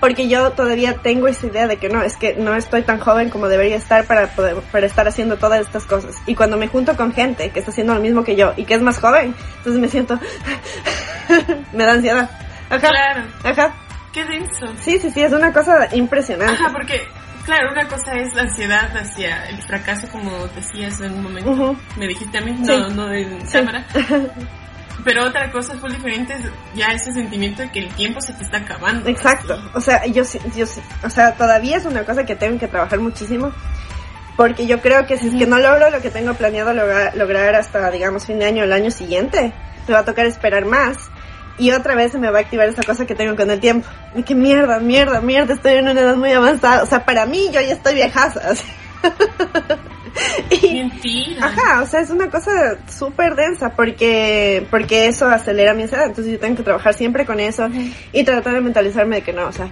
[0.00, 3.28] porque yo todavía tengo esa idea de que no, es que no estoy tan joven
[3.28, 6.16] como debería estar para poder, para estar haciendo todas estas cosas.
[6.26, 8.74] Y cuando me junto con gente que está haciendo lo mismo que yo y que
[8.74, 10.18] es más joven, entonces me siento,
[11.72, 12.30] me da ansiedad.
[12.70, 12.88] Ajá.
[12.88, 13.24] Claro.
[13.44, 13.74] Ajá.
[14.12, 14.66] Qué denso.
[14.80, 16.54] Sí, sí, sí, es una cosa impresionante.
[16.54, 17.02] Ajá, porque,
[17.44, 21.76] claro, una cosa es la ansiedad hacia el fracaso, como decías en un momento.
[21.96, 22.70] Me dijiste a mí, Sí.
[22.76, 23.52] no, no en Sí.
[23.58, 23.84] cámara.
[25.04, 26.36] Pero otra cosa muy diferente
[26.74, 29.08] ya ese sentimiento de que el tiempo se te está acabando.
[29.08, 29.58] Exacto.
[29.72, 32.68] O sea, yo sí, yo sí, o sea, todavía es una cosa que tengo que
[32.68, 33.50] trabajar muchísimo.
[34.36, 37.54] Porque yo creo que si es que no logro lo que tengo planeado lograr, lograr
[37.54, 39.52] hasta, digamos, fin de año o el año siguiente,
[39.86, 41.10] me va a tocar esperar más.
[41.60, 43.86] Y otra vez se me va a activar esa cosa que tengo con el tiempo.
[44.14, 46.82] Y que mierda, mierda, mierda, estoy en una edad muy avanzada.
[46.82, 48.40] O sea, para mí yo ya estoy viejaza.
[50.50, 51.46] y, Mentira.
[51.46, 56.06] Ajá, o sea, es una cosa súper densa porque, porque eso acelera mi ansiedad.
[56.06, 57.68] Entonces yo tengo que trabajar siempre con eso
[58.12, 59.70] y tratar de mentalizarme de que no, o sea,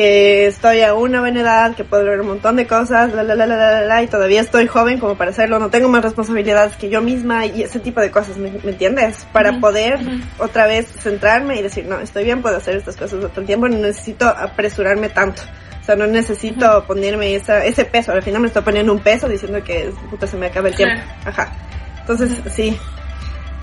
[0.00, 3.34] que estoy a una buena edad, que puedo lograr un montón de cosas, la, la,
[3.34, 6.88] la, la, la, y todavía estoy joven como para hacerlo, no tengo más responsabilidades que
[6.88, 9.26] yo misma y ese tipo de cosas, ¿me, me entiendes?
[9.30, 10.20] Para poder ujú.
[10.38, 13.76] otra vez centrarme y decir, no, estoy bien, puedo hacer estas cosas el tiempo, no
[13.76, 15.42] necesito apresurarme tanto.
[15.82, 18.12] O sea, no necesito ponerme esa, ese peso.
[18.12, 21.02] Al final me estoy poniendo un peso diciendo que puta, se me acaba el tiempo.
[21.26, 21.52] Ajá.
[22.00, 22.74] Entonces, sí.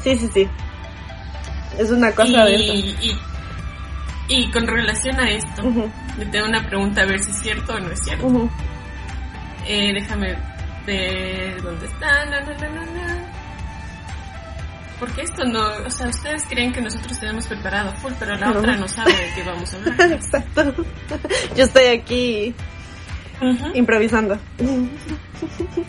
[0.03, 0.47] Sí, sí, sí.
[1.79, 2.73] Es una cosa de eso.
[2.73, 3.17] y,
[4.29, 7.73] y, con relación a esto, Ujú, le tengo una pregunta a ver si es cierto
[7.73, 8.49] o no es cierto.
[9.65, 10.35] Eh, déjame
[10.85, 12.25] ver dónde está.
[14.99, 18.59] Porque esto no, o sea, ustedes creen que nosotros tenemos preparado full, pero la No.
[18.59, 20.11] otra no sabe de qué vamos a hablar.
[20.11, 20.73] Exacto.
[21.55, 22.55] Yo estoy aquí
[23.75, 24.39] improvisando.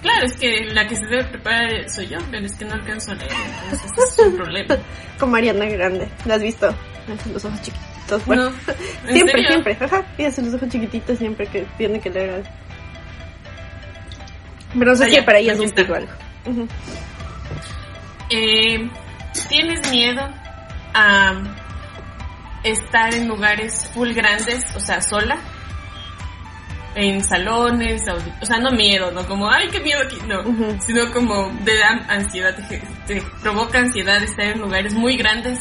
[0.03, 3.12] Claro, es que la que se debe preparar soy yo, pero es que no alcanzo
[3.12, 3.33] a leer,
[3.64, 4.77] entonces es un problema.
[5.18, 6.07] Como Ariana Grande.
[6.27, 6.74] ¿La has visto?
[7.33, 7.59] Los ojos
[8.16, 8.27] chiquititos.
[8.27, 8.57] Bueno, No,
[9.07, 9.49] ¿en siempre, serio?
[9.51, 9.77] siempre.
[9.81, 10.05] Ajá.
[10.16, 12.49] Y hace los ojos chiquititos siempre que tiene que leer algo.
[14.79, 16.12] Pero no sé Ah, si para ella es un pico algo.
[18.31, 18.88] Eh,
[19.49, 20.29] ¿Tienes miedo
[20.94, 21.33] a
[22.64, 25.38] estar en lugares full grandes, o sea, sola?
[26.94, 28.03] En salones,
[28.42, 30.42] o sea, no miedo, no como, ay, qué miedo aquí, no,
[30.81, 35.61] sino como de da ansiedad, te, te provoca ansiedad estar en lugares muy grandes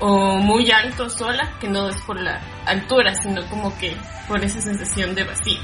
[0.00, 4.60] o muy altos sola, que no es por la altura, sino como que por esa
[4.60, 5.60] sensación de vacío.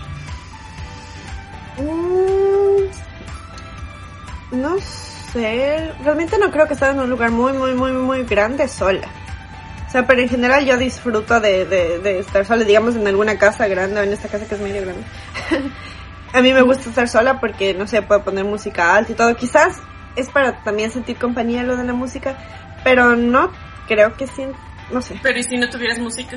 [1.78, 2.86] Mm,
[4.60, 5.92] no sé.
[6.04, 9.08] Realmente no creo que estar en un lugar muy, muy, muy, muy grande sola.
[9.86, 13.38] O sea, pero en general yo disfruto de, de, de estar sola, digamos, en alguna
[13.38, 15.02] casa grande o en esta casa que es medio grande.
[16.32, 19.34] A mí me gusta estar sola porque, no sé, puedo poner música alta y todo.
[19.36, 19.80] Quizás
[20.16, 22.36] es para también sentir compañía lo de la música,
[22.84, 23.50] pero no
[23.86, 24.42] creo que sí,
[24.90, 25.18] no sé.
[25.22, 26.36] Pero ¿y si no tuvieras música?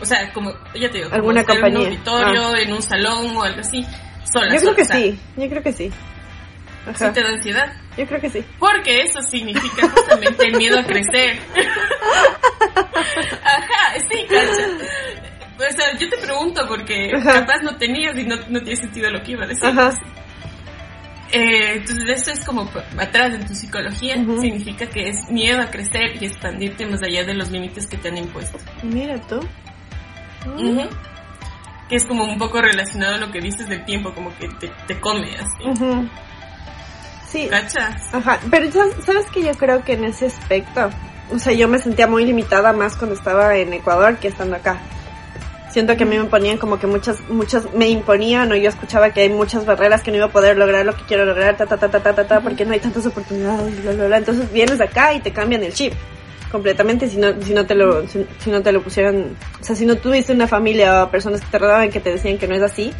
[0.00, 1.68] O sea, como, ya te digo, Alguna compañía.
[1.68, 3.84] en un auditorio, en un salón o algo así,
[4.30, 4.54] sola.
[4.54, 5.90] Yo creo que o sea, sí, yo creo que sí.
[5.90, 7.12] Sí Ajá.
[7.12, 7.72] te da ansiedad.
[7.98, 8.44] Yo creo que sí.
[8.58, 11.38] Porque eso significa justamente el miedo a crecer.
[13.44, 14.68] Ajá, sí, cacha.
[15.58, 17.40] O sea, yo te pregunto porque Ajá.
[17.40, 19.66] capaz no tenías y no, no tiene sentido lo que iba a decir.
[19.66, 19.90] Ajá.
[21.30, 26.20] Eh, entonces eso es como atrás en tu psicología, significa que es miedo a crecer
[26.20, 28.58] y expandirte más allá de los límites que te han impuesto.
[28.82, 29.40] Mira tú.
[31.88, 34.70] Que es como un poco relacionado a lo que dices del tiempo, como que te,
[34.86, 36.08] te come así.
[37.26, 38.14] Sí, ¿Cachas?
[38.14, 40.88] Ajá, pero sabes que yo creo que en ese aspecto,
[41.30, 44.78] o sea, yo me sentía muy limitada más cuando estaba en Ecuador que estando acá.
[45.70, 49.10] Siento que a mí me ponían como que muchas, muchas, me imponían o yo escuchaba
[49.10, 51.66] que hay muchas barreras que no iba a poder lograr lo que quiero lograr, ta,
[51.66, 54.16] ta, ta, ta, ta, ta, ta, porque no hay tantas oportunidades, bla, bla, bla.
[54.16, 55.92] Entonces vienes acá y te cambian el chip
[56.50, 59.76] completamente si no, si no te lo, si, si no te lo pusieran, o sea,
[59.76, 62.54] si no tuviste una familia o personas que te rodeaban que te decían que no
[62.54, 62.92] es así,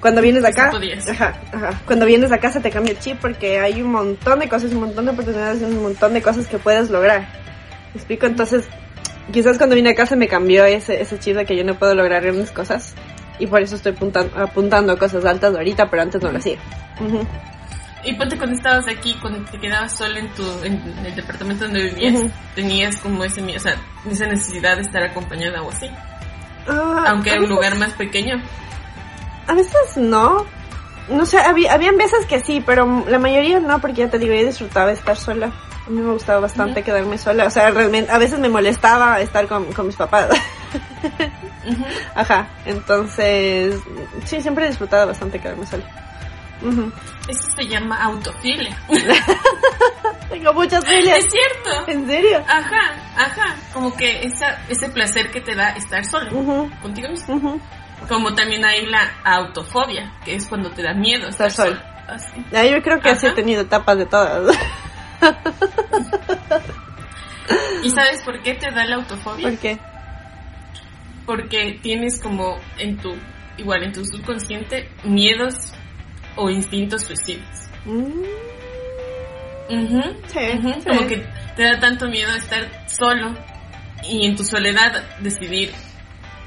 [0.00, 1.08] cuando vienes de acá, podías.
[1.08, 4.38] ajá, ajá, cuando vienes de acá se te cambia el chip porque hay un montón
[4.38, 7.28] de cosas, un montón de oportunidades, un montón de cosas que puedes lograr.
[7.92, 8.26] ¿Me explico?
[8.26, 8.64] Entonces,
[9.32, 11.94] quizás cuando vine acá se me cambió ese, ese chip de que yo no puedo
[11.94, 12.94] lograr grandes cosas
[13.38, 16.58] y por eso estoy apuntan- apuntando a cosas altas ahorita, pero antes no lo hacía.
[18.04, 21.82] Y ponte cuando estabas aquí, cuando te quedabas sola en tu en el departamento donde
[21.90, 22.30] vivías, Ujú.
[22.54, 23.76] tenías como ese o sea,
[24.10, 25.88] esa necesidad de estar acompañada o así,
[26.68, 28.40] Ah, aunque era un veces- lugar más pequeño.
[29.46, 30.44] A veces no.
[31.08, 34.34] No sé, había, habían veces que sí, pero la mayoría no, porque ya te digo,
[34.34, 35.50] yo disfrutaba estar sola.
[35.88, 37.46] A mí me gustaba bastante quedarme sola.
[37.46, 40.28] O sea, realmente, a veces me molestaba estar con, con mis papás.
[42.14, 43.80] Ajá, entonces,
[44.26, 45.84] sí, siempre he disfrutado bastante quedarme sola.
[47.26, 48.76] Eso se llama autofilia.
[50.28, 51.20] Tengo muchas filias.
[51.20, 51.90] es cierto.
[51.90, 52.44] ¿En serio?
[52.46, 53.56] Ajá, ajá.
[53.72, 56.30] Como que esa, ese placer que te da estar solo
[56.82, 57.58] contigo mismo.
[58.06, 61.80] Como también hay la autofobia, que es cuando te da miedo estar, Estar solo.
[62.06, 62.44] Así.
[62.52, 64.54] Ya, yo creo que así he tenido etapas de todas.
[67.82, 69.48] ¿Y sabes por qué te da la autofobia?
[69.50, 69.78] ¿Por qué?
[71.26, 73.14] Porque tienes como en tu,
[73.56, 75.72] igual en tu subconsciente, miedos
[76.36, 77.70] o instintos suicidas.
[77.84, 78.22] Mm,
[79.68, 79.76] Sí,
[80.28, 80.74] sí.
[80.86, 81.26] Como que
[81.56, 83.34] te da tanto miedo estar solo
[84.02, 85.70] y en tu soledad decidir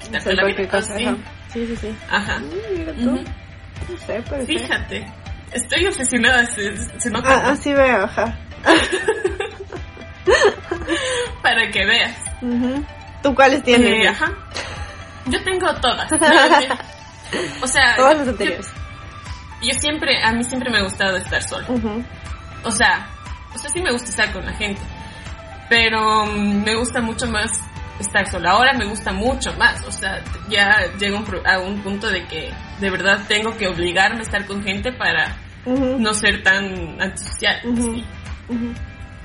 [0.01, 0.67] quitarte la vida.
[0.67, 0.95] cosa.
[0.95, 1.05] Así.
[1.05, 1.17] Ajá.
[1.53, 1.95] Sí, sí, sí.
[2.09, 2.39] Ajá.
[2.39, 3.11] Mm, mira tú.
[3.11, 4.23] No sé.
[4.47, 5.05] Fíjate,
[5.53, 8.35] estoy obsesionada, se, se nota Ah, así veo, ajá.
[11.41, 12.17] para que veas.
[13.23, 14.05] ¿Tú cuáles tienes?
[14.05, 14.31] Eh, ajá.
[15.27, 16.11] Yo tengo todas.
[17.61, 18.67] o sea, Todas las yo- anteriores.
[19.61, 21.67] Yo, siempre, a mí siempre me ha gustado estar sola.
[22.63, 23.07] O sea,
[23.53, 24.81] o sea, sí me gusta estar con la gente.
[25.69, 27.51] Pero mm, me gusta mucho más
[27.99, 28.51] estar sola.
[28.51, 29.85] Ahora me gusta mucho más.
[29.85, 30.19] O sea,
[30.49, 34.23] ya llego a un a un punto de que de verdad tengo que obligarme a
[34.23, 37.61] estar con gente para no ser tan antisocial.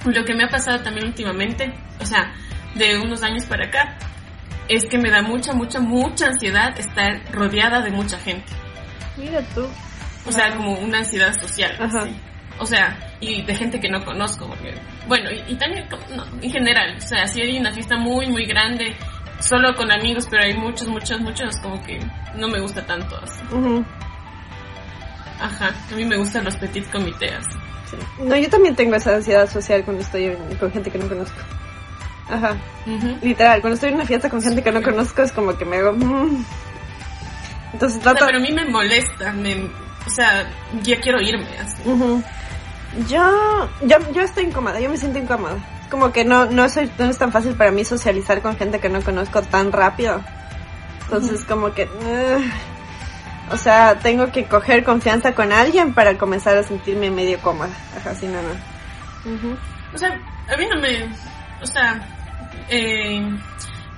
[0.04, 2.32] Lo que me ha pasado también últimamente, o sea,
[2.74, 3.96] de unos años para acá,
[4.68, 8.52] es que me da mucha, mucha, mucha ansiedad estar rodeada de mucha gente.
[9.16, 9.66] Mira tú.
[10.26, 11.76] O sea, como una ansiedad social.
[11.78, 12.08] Ajá.
[12.58, 14.46] O sea, y de gente que no conozco.
[14.46, 14.74] Porque,
[15.06, 16.96] bueno, y, y también no, en general.
[16.96, 18.96] O sea, si hay una fiesta muy, muy grande,
[19.40, 21.98] solo con amigos, pero hay muchos, muchos, muchos, como que
[22.34, 23.16] no me gusta tanto.
[23.22, 23.42] Así.
[25.40, 27.46] Ajá, a mí me gustan los petit comités.
[27.90, 27.96] Sí.
[28.22, 31.36] No, yo también tengo esa ansiedad social cuando estoy en- con gente que no conozco.
[32.28, 32.56] Ajá.
[33.22, 35.76] Literal, cuando estoy en una fiesta con gente que no conozco es como que me
[35.76, 35.92] hago...
[35.92, 36.44] mm.
[37.72, 38.26] Entonces O sea, trato...
[38.26, 39.54] pero a mí me molesta, me,
[40.06, 40.44] o sea,
[40.82, 41.46] ya quiero irme.
[41.60, 41.88] Así.
[41.88, 42.22] Ujú.
[43.08, 45.54] Yo, yo, yo estoy incómoda, yo me siento incómoda.
[45.82, 48.80] Es como que no, no, soy, no es tan fácil para mí socializar con gente
[48.80, 50.20] que no conozco tan rápido.
[51.04, 51.88] Entonces como que...
[53.50, 57.70] o sea, tengo que coger confianza con alguien para comenzar a sentirme medio cómoda.
[57.96, 59.56] Ajá, sí, no, no.
[59.94, 61.04] O sea, a mí no me,
[61.62, 62.00] o sea,
[62.68, 63.20] eh,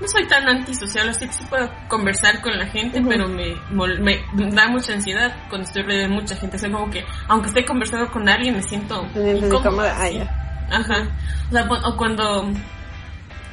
[0.01, 4.25] no soy tan antisocial, así que sí puedo conversar con la gente, pero me, me
[4.53, 6.57] da mucha ansiedad cuando estoy rodeada de mucha gente.
[6.57, 9.97] O sea, como que, aunque esté conversando con alguien, me siento incómoda.
[9.99, 10.45] ah.
[10.71, 11.09] Ajá.
[11.49, 12.53] O sea, o cuando,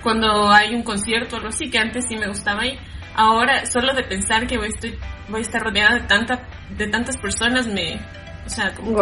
[0.03, 2.77] cuando hay un concierto o algo así, que antes sí me gustaba ir.
[3.15, 6.87] Ahora, solo de pensar que voy a, estoy, voy a estar rodeada de, tanta, de
[6.87, 7.99] tantas personas, me,
[8.45, 8.97] o sea, como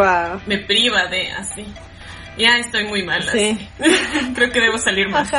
[0.46, 1.66] me priva de así.
[2.36, 3.22] Ya estoy muy mal.
[3.22, 3.68] Sí.
[3.78, 4.32] así.
[4.34, 5.30] Creo que debo salir más.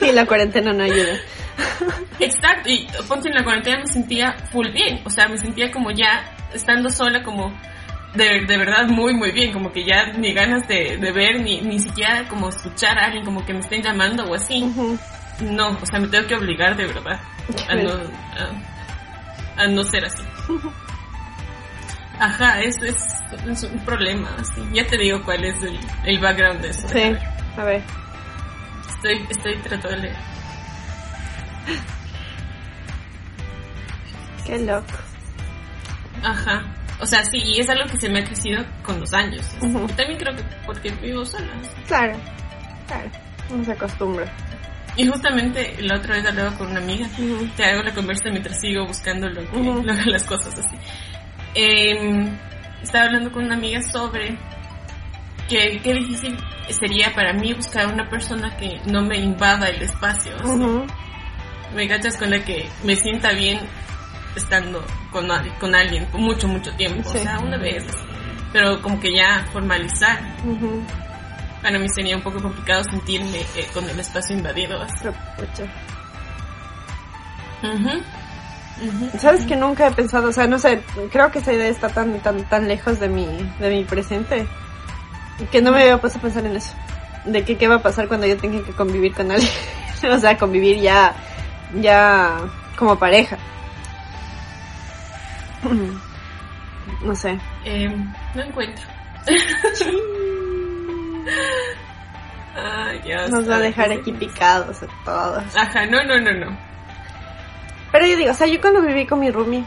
[0.00, 1.14] Y la cuarentena no ayuda.
[2.20, 2.68] Exacto.
[2.68, 5.00] Y ponte en la cuarentena me sentía full bien.
[5.04, 7.58] O sea, me sentía como ya estando sola, como
[8.14, 9.50] de, de verdad muy, muy bien.
[9.52, 13.24] Como que ya ni ganas de, de ver, ni, ni siquiera como escuchar a alguien,
[13.24, 14.60] como que me estén llamando o así.
[15.40, 17.18] No, o sea, me tengo que obligar de verdad
[17.68, 18.71] a no, a,
[19.56, 20.22] a no ser así.
[22.18, 22.96] Ajá, es, es,
[23.46, 24.30] es un problema.
[24.38, 24.60] así.
[24.72, 26.88] Ya te digo cuál es el, el background de eso.
[26.88, 27.16] Sí,
[27.56, 27.82] a ver.
[28.88, 30.16] Estoy, estoy tratando de leer.
[34.46, 34.86] Qué loco.
[36.22, 36.62] Ajá.
[37.00, 39.44] O sea, sí, y es algo que se me ha crecido con los años.
[39.60, 41.52] También creo que porque vivo sola.
[41.86, 42.16] Claro,
[42.86, 43.10] claro.
[43.50, 44.24] Uno se acostumbra.
[44.96, 47.06] Y justamente la otra vez hablaba con una amiga.
[47.18, 47.48] Ujú.
[47.56, 49.82] Te hago la conversa mientras sigo buscando lo que, Ujú.
[49.82, 50.76] lo- las cosas así.
[51.54, 52.36] Em,
[52.82, 54.36] estaba hablando con una amiga sobre
[55.48, 56.36] que qué difícil
[56.78, 60.34] sería para mí buscar una persona que no me invada el espacio.
[60.36, 60.46] así.
[60.46, 60.86] Ujú.
[61.74, 63.58] Me cachas con la que me sienta bien
[64.36, 65.26] estando con,
[65.58, 67.08] con alguien por mucho, mucho tiempo.
[67.10, 67.18] Sí.
[67.18, 67.84] O sea, una vez.
[68.52, 70.20] Pero como que ya formalizar.
[71.62, 74.80] Para mí sería un poco complicado sentirme eh, con el espacio invadido.
[75.36, 75.64] pucha.
[77.62, 78.02] Ujú.
[78.84, 79.18] Ujú.
[79.18, 82.18] Sabes que nunca he pensado, o sea, no sé, creo que esa idea está tan,
[82.20, 83.26] tan, tan lejos de mi,
[83.60, 84.46] de mi presente
[85.50, 86.74] que no me había puesto a pensar en eso.
[87.24, 89.50] De que qué va a pasar cuando yo tenga que convivir con alguien.
[90.10, 91.14] o sea, convivir ya,
[91.80, 92.38] ya
[92.76, 93.38] como pareja.
[97.02, 97.38] no sé.
[97.64, 98.84] Em, no encuentro.
[102.54, 105.56] Ay, ya Nos va a dejar aquí picados a todos.
[105.56, 106.58] Ajá, no, no, no, no.
[107.90, 109.64] Pero yo digo, o sea, yo cuando viví con mi roomie,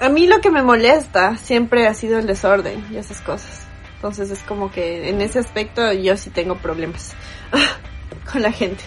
[0.00, 3.66] a mí lo que me molesta siempre ha sido el desorden y esas cosas.
[3.96, 7.14] Entonces es como que en ese aspecto yo sí tengo problemas
[8.32, 8.84] con la gente.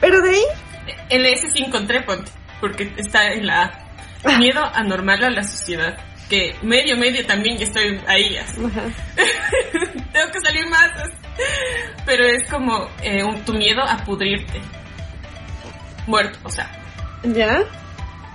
[0.00, 0.44] Pero de ahí,
[1.10, 3.88] El S sí encontré, ponte, porque está en la
[4.24, 4.38] A.
[4.38, 5.96] Miedo anormal a la sociedad.
[6.30, 8.36] Que medio, medio también ya estoy ahí.
[8.38, 8.56] así.
[10.12, 10.90] Tengo que salir más.
[10.92, 11.12] así.
[12.06, 14.60] Pero es como eh, un- tu miedo a pudrirte.
[16.06, 16.70] Muerto, o sea.
[17.24, 17.58] ¿Ya?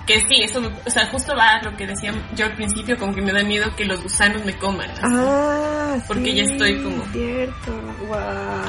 [0.05, 2.95] Que sí, eso, me- o sea, justo va a lo que decía yo al principio,
[2.97, 4.89] como que me da miedo que los gusanos me coman.
[4.91, 5.01] así.
[5.03, 7.71] Ah, Porque sí, ya estoy como- Cierto.
[8.07, 8.17] Wow.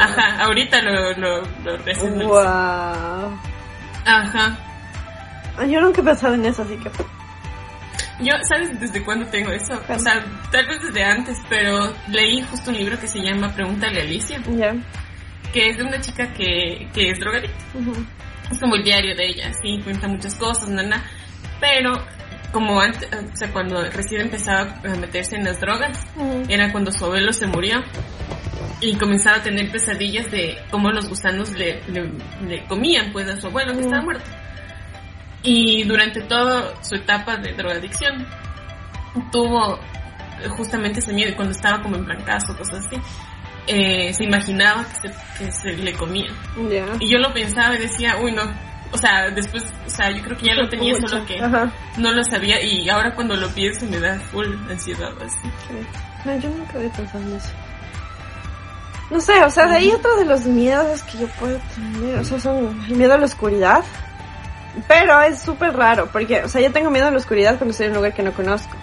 [0.00, 2.24] Ajá, ahorita lo, lo, lo racionalicé.
[2.24, 3.38] Wow.
[4.06, 4.58] Ajá.
[5.58, 6.90] Ah, Yo nunca he pensado en eso, así que.
[8.20, 9.80] Yo, ¿sabes desde cuándo tengo eso?
[9.88, 14.00] O sea, tal vez desde antes, pero leí justo un libro que se llama Pregúntale
[14.00, 14.40] a Alicia,
[15.52, 17.64] que es de una chica que, que es drogadicta.
[18.50, 21.04] Es como el diario de ella, sí, cuenta muchas cosas, nana.
[21.60, 21.92] Pero,
[22.52, 26.06] como antes, o sea, cuando recién empezaba a meterse en las drogas,
[26.48, 27.82] era cuando su abuelo se murió
[28.80, 32.10] y comenzaba a tener pesadillas de cómo los gusanos le, le,
[32.46, 34.30] le comían pues a su abuelo que estaba muerto.
[35.46, 38.26] Y durante toda su etapa de drogadicción
[39.30, 39.78] tuvo
[40.56, 42.96] justamente ese miedo cuando estaba como en blancazo, cosas así,
[43.68, 46.34] eh, se imaginaba que se, que se le comían.
[46.68, 46.84] Ya.
[47.00, 48.42] Y yo lo pensaba y decía, uy no,
[48.92, 51.70] o sea, después, o sea, yo creo que ya lo tenía, solo que Ajá.
[51.96, 55.48] no lo sabía y ahora cuando lo pienso me da full ansiedad así.
[56.24, 57.50] No, yo nunca había pensado en eso.
[59.10, 62.24] No sé, o sea, de ahí otro de los miedos que yo puedo tener, o
[62.24, 63.84] sea, son el miedo a la oscuridad.
[64.88, 67.86] Pero es súper raro, porque, o sea, yo tengo miedo a la oscuridad cuando estoy
[67.86, 68.74] en un lugar que no conozco.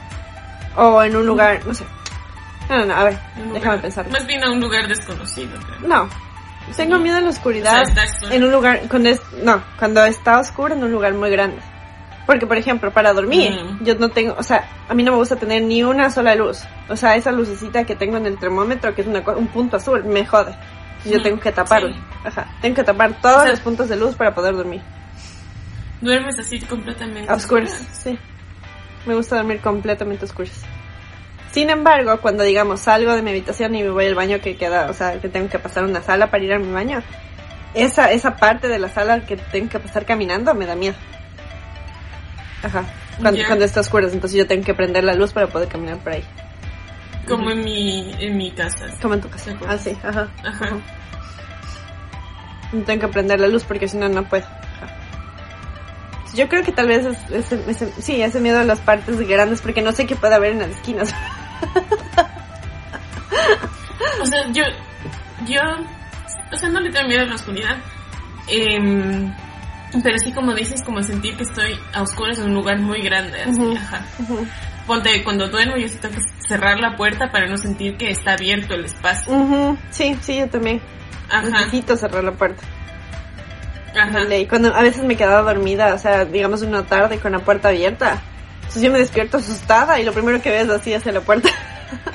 [0.76, 1.86] O en un lugar, no sé.
[2.70, 4.10] No, no, no, a ver, lugar- déjame pensar.
[4.10, 5.88] Más bien a un lugar desconocido, creo.
[5.88, 6.10] No,
[6.76, 10.40] tengo miedo a la oscuridad O sea, en un lugar, cuando es, no, cuando está
[10.40, 11.58] oscuro en un lugar muy grande.
[12.26, 13.84] Porque, por ejemplo, para dormir, Mm.
[13.84, 16.62] yo no tengo, o sea, a mí no me gusta tener ni una sola luz.
[16.88, 20.04] O sea, esa lucecita que tengo en el termómetro, que es una, un punto azul,
[20.06, 20.56] me jode.
[21.06, 21.90] Yo Mm, tengo que taparlo.
[21.90, 21.96] sí.
[22.24, 22.48] Ajá.
[22.62, 24.82] Tengo que tapar todos O sea- los puntos de luz para poder dormir.
[26.04, 27.32] Duermes así completamente.
[27.32, 28.18] A oscuras, sí.
[29.06, 30.64] Me gusta dormir completamente a oscuras.
[31.52, 34.90] Sin embargo, cuando digamos salgo de mi habitación y me voy al baño que queda,
[34.90, 37.02] o sea, que tengo que pasar una sala para ir a mi baño,
[37.74, 40.96] esa, esa parte de la sala que tengo que pasar caminando me da miedo.
[42.64, 42.84] Ajá.
[43.22, 43.48] Cuando, Ya.
[43.48, 46.24] cuando está entonces yo tengo que prender la luz para poder caminar por ahí.
[47.28, 48.88] Como en mi, en mi casa.
[49.02, 49.56] Como en tu casa.
[49.68, 50.28] Ah, sí, ajá.
[50.44, 50.70] Ajá.
[52.86, 54.46] Tengo que prender la luz porque si no, no puedo.
[56.34, 59.62] Yo creo que tal vez es, ese- ese- sí, ese miedo a las partes grandes
[59.62, 61.14] porque no sé qué puede haber en las esquinas.
[64.22, 64.64] O sea, yo,
[65.48, 65.62] yo,
[66.52, 67.78] o sea, no le tengo miedo a la oscuridad.
[68.48, 69.34] Em,
[70.04, 73.42] pero sí, como dices, como sentir que estoy a oscuras en un lugar muy grande.
[73.42, 73.76] Así, Ujú.
[73.78, 74.02] ajá.
[74.88, 78.34] Ponte, cuando duermo yo sí tengo que cerrar la puerta para no sentir que está
[78.34, 79.34] abierto el espacio.
[79.34, 80.82] Ujú, Sí, sí, yo también.
[81.30, 82.64] Ajá, Necesito cerrar la puerta.
[83.96, 84.20] Ajá.
[84.50, 88.22] Cuando a veces me quedaba dormida, o sea, digamos una tarde con la puerta abierta.
[88.58, 91.50] Entonces yo me despierto asustada y lo primero que veo es así hacia la puerta.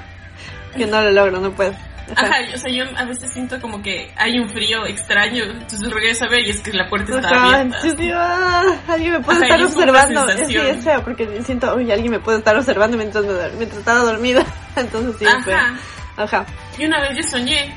[0.77, 1.73] que no lo logro, no puedo.
[2.17, 2.27] Ajá.
[2.27, 6.25] Ajá, o sea, yo a veces siento como que hay un frío extraño, entonces regreso
[6.25, 7.87] a ver y es que la puerta está Ajá, abierta.
[7.87, 10.29] yo digo, ah, alguien me puede estar observando.
[10.31, 13.81] Es, sí, es feo porque siento, uy, alguien me puede estar observando mientras, me, mientras
[13.81, 14.45] estaba dormida.
[14.77, 15.57] Entonces sí, es feo.
[15.57, 15.79] Ajá.
[16.17, 16.47] Ajá.
[16.79, 17.75] Y una vez yo soñé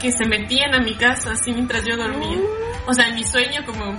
[0.00, 2.36] que se metían a mi casa así mientras yo dormía.
[2.36, 2.88] Mm.
[2.88, 3.96] O sea, en mi sueño, como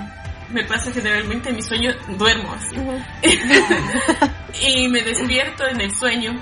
[0.49, 2.75] me pasa generalmente, en mi sueño duermo así.
[4.62, 6.34] Y me despierto en el sueño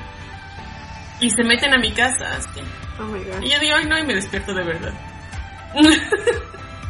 [1.19, 2.61] y se meten a mi casa así.
[2.99, 3.41] Oh my god.
[3.41, 4.93] Y yo digo, ay no, y me despierto de verdad.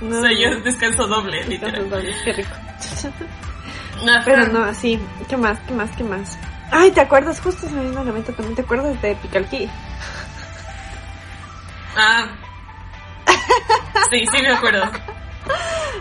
[0.01, 1.87] No, o sea, yo descanso doble, literal.
[2.25, 2.49] Qué rico.
[4.05, 4.21] Ajá.
[4.25, 4.99] Pero no, así.
[5.29, 5.59] ¿Qué más?
[5.61, 5.89] ¿Qué más?
[5.95, 6.37] ¿Qué más?
[6.71, 7.39] Ay, ¿te acuerdas?
[7.39, 8.55] Justo se me vino a la mente también.
[8.55, 9.69] ¿Te acuerdas de Picalquí?
[11.95, 12.27] Ah.
[14.11, 14.83] Sí, sí me acuerdo.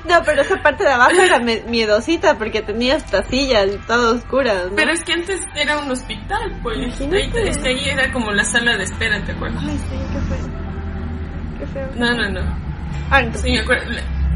[0.04, 4.66] No, pero esa parte de abajo era miedosita porque tenía estas sillas y todo oscuras,
[4.70, 4.76] ¿no?
[4.76, 6.78] Pero es que antes era un hospital, pues.
[6.78, 7.16] Imagínate.
[7.16, 9.62] Ahí, que ahí era como la sala de espera, ¿te acuerdas?
[9.66, 10.48] Ay, sí, qué feo.
[11.58, 11.88] Qué feo.
[11.96, 12.40] No, no, no.
[13.10, 13.90] Ah, entonces, Sí, me acuerdo.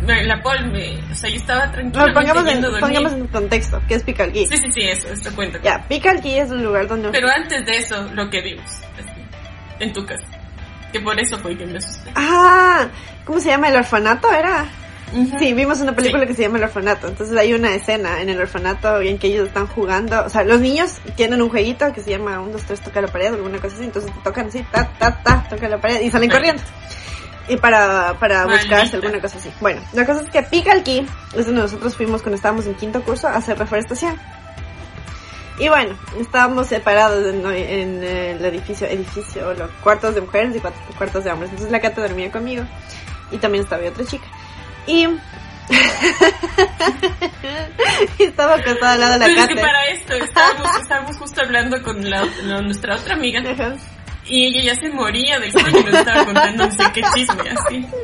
[0.07, 0.98] La, la Paul me.
[1.11, 2.07] O sea, yo estaba tranquila.
[2.07, 4.46] no, pongamos, en, pongamos en contexto, ¿qué es Picalquí?
[4.46, 5.59] Sí, sí, sí, eso, eso cuenta.
[5.62, 7.11] Ya, Picalquí es un lugar donde...
[7.11, 8.70] Pero antes de eso, lo que vimos.
[8.98, 9.20] así,
[9.81, 10.24] En tu casa.
[10.92, 12.11] Que por eso fue que me asusté.
[12.14, 12.87] Ah,
[13.25, 13.68] ¿cómo se llama?
[13.68, 14.66] ¿El orfanato era?
[15.38, 16.29] Sí, vimos una película Sí.
[16.29, 17.07] que se llama El Orfanato.
[17.07, 20.25] Entonces hay una escena en el orfanato en que ellos están jugando.
[20.25, 23.06] O sea, los niños tienen un jueguito que se llama 1, 2, 3, toca la
[23.08, 23.85] pared o alguna cosa así.
[23.85, 26.61] Entonces te tocan así, ta, ta, ta, toca la pared y salen corriendo.
[27.48, 28.63] Y para, para Maldita.
[28.63, 29.48] buscarse alguna cosa así.
[29.61, 31.06] Bueno, la cosa es que Picalquí
[31.37, 34.17] es donde nosotros fuimos cuando estábamos en quinto curso a hacer reforestación.
[35.59, 40.81] Y bueno, estábamos separados en, en el edificio, edificio, los cuartos de mujeres y cuatro-
[40.98, 41.50] cuartos de hombres.
[41.50, 42.65] Entonces la Cata dormía conmigo
[43.31, 44.27] y también estaba otra chica.
[44.87, 45.09] Y
[48.19, 51.83] estaba acostada al lado de la Pero es que para esto estábamos, estábamos justo hablando
[51.83, 53.75] con la, la- nuestra otra amiga Ajá.
[54.27, 57.50] y ella ya se moría del sueño y nos estaba contando no sé qué chisme
[57.50, 57.87] así.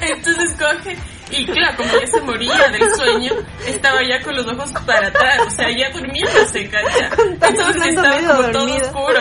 [0.00, 0.96] Entonces coge
[1.30, 3.32] y claro, como ya se moría del sueño,
[3.66, 7.06] estaba ya con los ojos para atrás, o sea, ya durmiéndose, ¿cacha?
[7.32, 9.20] Estaba Entonces estaba como todo oscuro.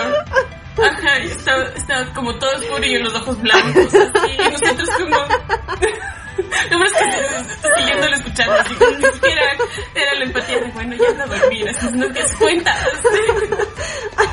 [0.77, 5.17] Ajá, estaba, estaba como todo oscuro y los ojos blancos, así, y nosotros como...
[6.69, 9.41] Lo más que siguiéndolo escuchando, así como ni siquiera
[9.95, 12.75] era la empatía de, bueno, ya a dormir, así, no te das cuenta.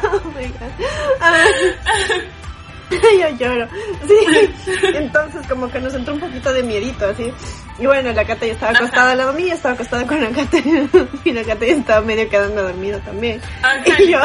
[0.05, 0.87] Oh my God.
[1.21, 2.42] Ay.
[2.91, 3.69] Yo lloro.
[4.07, 4.51] Sí.
[4.95, 7.33] Entonces como que nos entró un poquito de miedito así.
[7.79, 10.59] Y bueno, la Cata ya estaba acostada al lado mío, estaba acostada con la Cata.
[11.25, 13.41] Y la Cata ya estaba medio quedando dormida también.
[13.63, 14.21] Ajá, Y yo.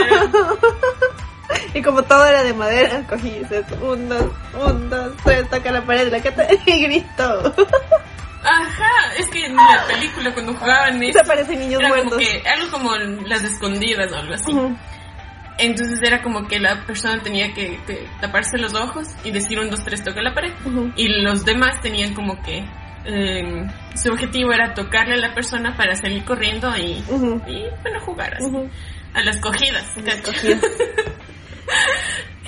[1.73, 5.71] Y como todo era de madera, cogí y hice un, dos, un, dos, tres, toca
[5.71, 7.53] la pared de la Cata y gritó.
[8.43, 12.19] Ajá, es que en la película cuando jugaban eso, Se parecen niños era como muertos.
[12.19, 14.51] que algo como las escondidas o algo así.
[15.59, 19.69] Entonces era como que la persona tenía que, que taparse los ojos y decir un,
[19.69, 20.53] dos, tres, toca la pared.
[20.95, 22.63] Y los demás tenían como que
[23.05, 27.03] eh, su objetivo era tocarle a la persona para salir corriendo y,
[27.47, 28.51] y bueno, jugar así.
[29.13, 29.85] A las cogidas.
[30.03, 30.61] las cogidas.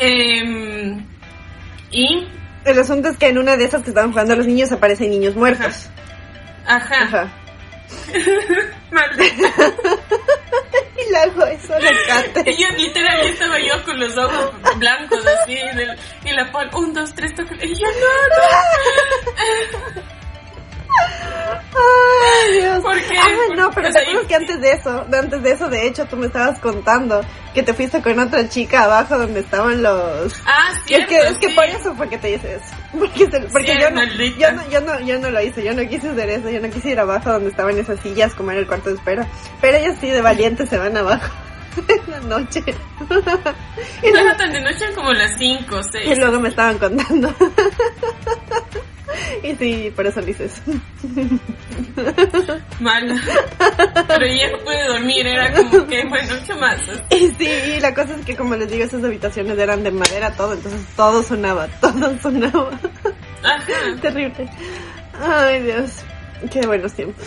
[0.02, 1.06] Em,
[1.92, 2.26] y,
[2.64, 5.36] El asunto es que en una de esas que estaban jugando los niños aparecen niños
[5.36, 5.90] muertos.
[6.66, 7.34] ajá, Ajá.
[8.92, 9.50] maldita.
[11.08, 11.46] Y la hago
[12.10, 12.50] Cata.
[12.50, 16.94] Y yo literal estaba yo con los ojos blancos así del- y la pon un,
[16.94, 17.56] dos, tres, toca.
[17.64, 20.02] Y yo no, no.
[21.72, 22.80] Ay, Dios.
[22.82, 23.18] ¿Por qué?
[23.18, 26.06] Ah, no, pero te acuerdas que antes de eso, de antes de eso, de hecho,
[26.06, 27.22] tú me estabas contando
[27.54, 30.34] que te fuiste con otra chica abajo donde estaban los...
[30.46, 31.54] Ah, Y es cierto, que, es que sí.
[31.56, 32.76] por eso fue que te hice eso.
[33.00, 35.74] Porque, se- porque Sí, yo, no, yo, no, yo, no, yo no lo hice, yo
[35.74, 38.60] no quise hacer eso, yo no quise ir abajo donde estaban esas sillas como era
[38.60, 39.28] el cuarto de espera.
[39.62, 41.49] Pero ellos sí, de valientes se van abajo en
[42.08, 42.64] la noche.
[42.68, 42.72] y,
[44.08, 46.18] No luego, era tan de noche como las 5 o y 6.
[46.20, 47.34] luego me estaban contando.
[49.44, 50.62] y sí, por eso lo hice eso.
[52.80, 53.16] Mala.
[54.08, 56.80] Pero ya no pude dormir, era como que, bueno, ¿qué más?
[57.10, 60.32] Y sí, y la cosa es que como les digo, esas habitaciones eran de madera
[60.32, 62.70] todo, entonces todo sonaba, todo sonaba.
[63.44, 64.50] Ajá, Terrible.
[65.22, 65.92] Ay, Dios.
[66.52, 67.26] Qué buenos tiempos.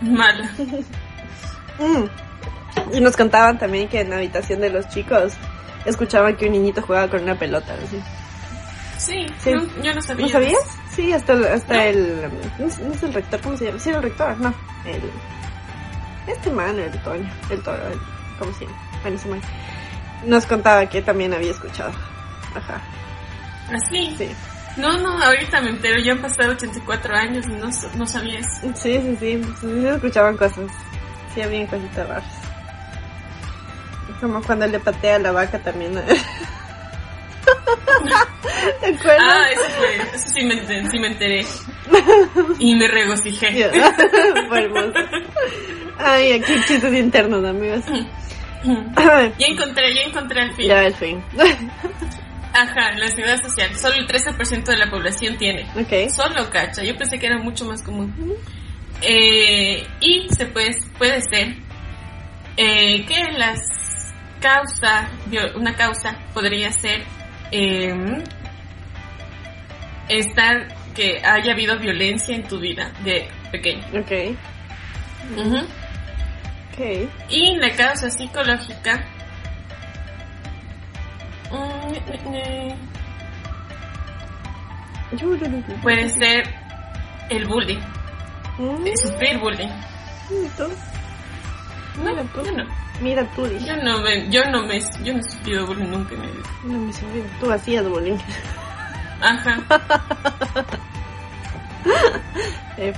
[0.00, 0.50] mala.
[1.78, 2.04] Mm.
[2.92, 5.32] Y nos contaban también que en la habitación de los chicos
[5.84, 7.74] escuchaban que un niñito jugaba con una pelota.
[7.90, 8.00] ¿sí?
[8.98, 9.52] Sí, Sí.
[9.54, 10.26] No, yo no sabía.
[10.26, 10.60] ¿No sabías?
[10.94, 12.30] Sí, hasta, el- hasta el...
[12.58, 13.78] No es, no es el rector, ¿cómo se llama?
[13.78, 14.54] Sí, el rector, no.
[14.84, 15.00] El...
[16.26, 17.98] Este man, el Toño, el Toro, el-
[18.38, 18.76] ¿cómo se llama?
[19.02, 19.40] Bueno, ese man.
[20.26, 21.92] Nos contaba que también había escuchado.
[22.54, 22.82] Ajá,
[23.72, 24.14] Así.
[24.18, 24.28] sí.
[24.76, 28.50] No, no, ahorita me entero, ya han pasado 84 años y no, no sabía eso.
[28.74, 30.70] Sí, sí, sí, sí, escuchaban cosas.
[31.34, 32.24] Sí, había cositas raras.
[34.20, 35.94] Como cuando le patea a la vaca también.
[38.80, 39.18] ¿Te acuerdas?
[39.20, 41.46] Ah, eso fue, eso sí me, ent- sí me enteré.
[42.58, 43.70] Y me regocijé.
[44.48, 44.92] Fue hermoso.
[45.98, 47.84] Ay, aquí chistes internos, amigos.
[48.62, 50.66] Ya encontré, ya encontré al fin.
[50.68, 51.24] Ya, al fin.
[52.52, 53.74] Ajá, la seguridad social.
[53.74, 55.62] Solo el 13% de la población tiene.
[55.80, 56.10] ok.
[56.14, 56.82] Solo cacha.
[56.84, 58.12] Yo pensé que era mucho más común.
[59.00, 61.54] Eh, y se puede, puede ser
[62.58, 63.60] eh, que las
[64.40, 65.08] causa,
[65.54, 67.04] una causa podría ser
[67.52, 67.94] eh,
[70.08, 73.84] estar que haya habido violencia en tu vida de pequeño.
[74.00, 74.12] Ok.
[75.36, 75.58] Ujú.
[76.72, 77.08] Ok.
[77.28, 79.04] Y la causa psicológica
[81.50, 81.94] mm,
[85.82, 86.42] puede ser
[87.28, 87.80] el bullying,
[88.58, 89.70] Mm, sufrir bullying.
[90.56, 90.64] ¿tú?
[91.98, 92.44] Mira tú.
[92.44, 92.64] yo no.
[93.00, 93.66] Mira tú, dije.
[93.66, 96.50] Yo no me, yo no me, yo no he sufrido bullying nunca en mi vida.
[96.64, 97.24] No me sabía.
[97.40, 98.18] Tú hacías bullying.
[99.20, 99.58] Ajá.
[102.76, 102.92] Eh,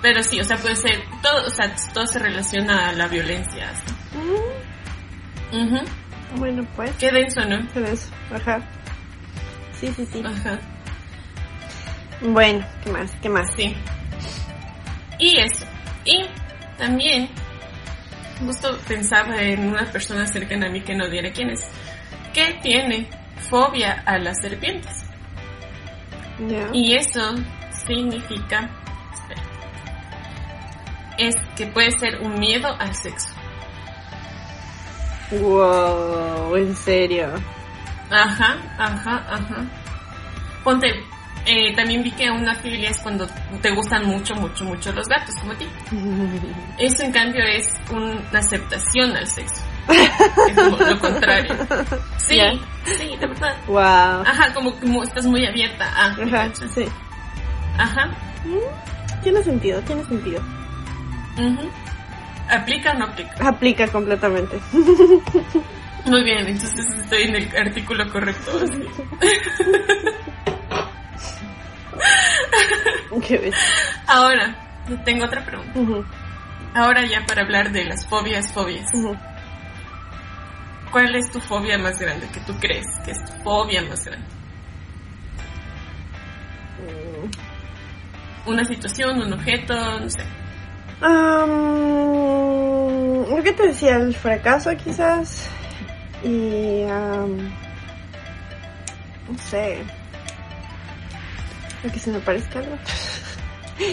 [0.00, 3.70] Pero sí, o sea, puede ser, todo, o sea, todo se relaciona a la violencia.
[3.70, 3.94] así.
[5.56, 6.90] mm, bueno, pues.
[6.96, 7.68] Qué denso, ¿no?
[7.72, 8.10] Con eso.
[8.32, 8.60] Ajá.
[9.74, 10.22] Sí, sí, sí.
[10.24, 10.58] Ajá.
[12.20, 13.10] Bueno, ¿qué más?
[13.20, 13.48] ¿Qué más?
[13.56, 13.76] Sí.
[15.18, 15.66] Y eso.
[16.04, 16.24] Y
[16.78, 17.28] también,
[18.46, 21.60] justo pensaba en una persona cercana a mí que no diré quién es,
[22.32, 23.08] que tiene
[23.48, 25.04] fobia a las serpientes.
[26.72, 27.34] Y eso
[27.86, 28.68] significa,
[29.12, 29.42] espera,
[31.18, 33.28] es que puede ser un miedo al sexo.
[35.30, 37.32] Wow, en serio.
[38.10, 39.64] Ajá, ajá, ajá.
[40.62, 40.88] Ponte,
[41.44, 43.26] Eh, también vi que una filia es cuando
[43.60, 45.66] te gustan mucho, mucho, mucho los gatos, como a ti.
[46.78, 49.60] Eso, en cambio, es una aceptación al sexo.
[50.48, 51.52] Es como lo contrario.
[52.18, 52.38] Sí,
[52.84, 53.56] sí, de verdad.
[53.66, 54.22] Wow.
[54.24, 55.90] Ajá, como que mu- estás muy abierta.
[55.96, 56.84] Ah, ¿me Ajá, sí.
[57.76, 58.08] Ajá.
[59.24, 60.40] Tiene sentido, tiene sentido.
[62.48, 63.48] ¿Aplica o no aplica?
[63.48, 64.60] Aplica completamente.
[66.06, 68.52] Muy bien, entonces estoy en el artículo correcto.
[73.26, 73.52] Qué.
[74.06, 74.56] Ahora,
[75.04, 76.08] tengo otra pregunta.
[76.74, 78.86] Ahora ya para hablar de las fobias, fobias.
[80.90, 84.26] ¿Cuál es tu fobia más grande que tú crees que es tu fobia más grande?
[88.44, 90.24] Una situación, un objeto, no sé.
[91.00, 91.50] Am,
[93.28, 95.48] lo que te decía, el fracaso quizás.
[96.24, 96.82] Y...
[96.84, 97.52] am,
[99.28, 99.84] no sé.
[101.82, 102.76] Que se me parezca algo.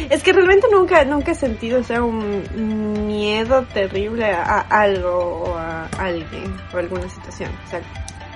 [0.10, 5.58] Es que realmente nunca, nunca he sentido, o sea, un miedo terrible a, algo o
[5.58, 7.50] a alguien o a alguna situación.
[7.66, 7.82] O sea,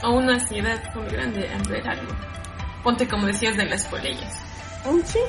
[0.03, 2.13] O una ansiedad muy grande al ver algo.
[2.83, 4.33] Ponte como decías de las polillas.
[4.85, 5.19] Mm, Sí,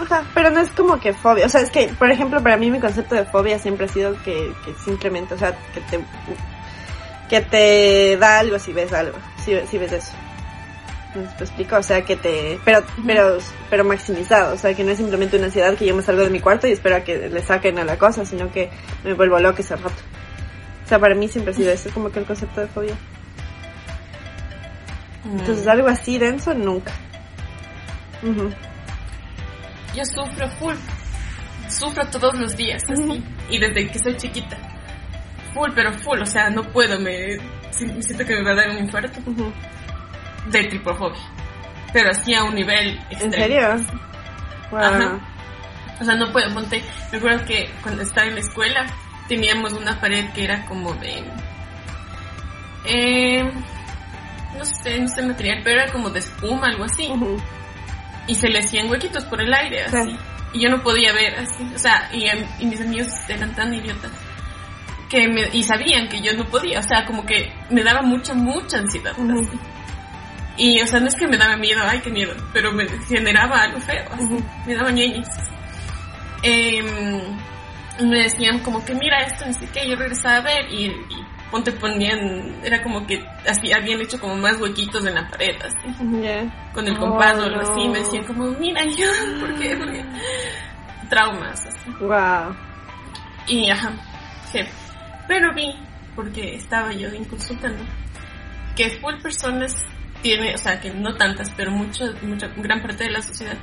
[0.00, 2.70] ajá, pero no es como que fobia, o sea, es que, por ejemplo, para mí
[2.70, 6.00] mi concepto de fobia siempre ha sido que, que simplemente, o sea, que te,
[7.28, 10.12] que te da algo si ves algo, si, si ves eso.
[11.14, 11.76] ¿No te explico?
[11.76, 13.38] O sea, que te, pero, pero,
[13.68, 16.30] pero maximizado, o sea, que no es simplemente una ansiedad que yo me salgo de
[16.30, 18.70] mi cuarto y espero a que le saquen a la cosa, sino que
[19.04, 19.94] me vuelvo loca ese rato.
[20.84, 22.94] O sea, para mí siempre ha sido eso, como que el concepto de fobia.
[25.24, 25.38] Mm.
[25.38, 26.92] Entonces, algo así denso, nunca.
[29.94, 30.74] Yo sufro full.
[31.68, 33.22] Sufro todos los días, así.
[33.50, 34.56] Y desde que soy chiquita.
[35.54, 36.20] Full, pero full.
[36.20, 36.98] O sea, no puedo.
[37.00, 37.36] Me
[37.70, 39.20] si- siento que me va a dar un infarto.
[40.46, 41.20] De tripofobia.
[41.92, 43.24] Pero así a un nivel extremo.
[43.24, 43.86] ¿En serio?
[44.70, 44.80] Wow.
[44.80, 45.18] Ajá.
[46.00, 46.52] O sea, no puedo.
[46.54, 46.82] Ponte.
[47.12, 48.86] Me acuerdo que cuando estaba en la escuela
[49.28, 51.22] teníamos una pared que era como de.
[52.84, 53.44] Eh,
[54.58, 57.12] no sé, no sé material, pero era como de espuma, algo así.
[58.26, 59.96] Y se le hacían huequitos por el aire, Sí.
[59.96, 60.16] así.
[60.54, 61.70] Y yo no podía ver, así.
[61.74, 62.26] O sea, y,
[62.58, 64.10] y mis amigos eran tan idiotas
[65.08, 68.34] que me, y sabían que yo no podía, o sea, como que me daba mucha,
[68.34, 69.12] mucha ansiedad.
[69.12, 69.58] Así.
[70.56, 73.62] Y, o sea, no es que me daba miedo, ay, qué miedo, pero me generaba
[73.62, 74.36] algo feo, así.
[74.66, 75.28] Me daba ñeñes.
[76.42, 77.20] Em,
[77.98, 80.86] y me decían como que mira esto, ni sé qué, yo regresaba a ver y,
[80.86, 85.56] y ponte ponían, era como que así habían hecho como más huequitos en la pared,
[85.62, 85.94] así
[86.72, 87.62] con el Oh, compás o algo no.
[87.62, 89.06] así, me decían como, mira, yo,
[89.40, 89.76] ¿por qué?
[89.76, 90.04] ¿Por qué?
[91.08, 91.90] Traumas, así.
[92.00, 92.56] Wow.
[93.46, 93.92] Y, ajá,
[94.50, 94.60] sí.
[95.28, 95.74] Pero vi,
[96.16, 97.84] porque estaba yo en consultando,
[98.74, 99.84] que full personas
[100.22, 103.54] tiene, o sea, que no tantas, pero mucho, mucha, gran parte de la sociedad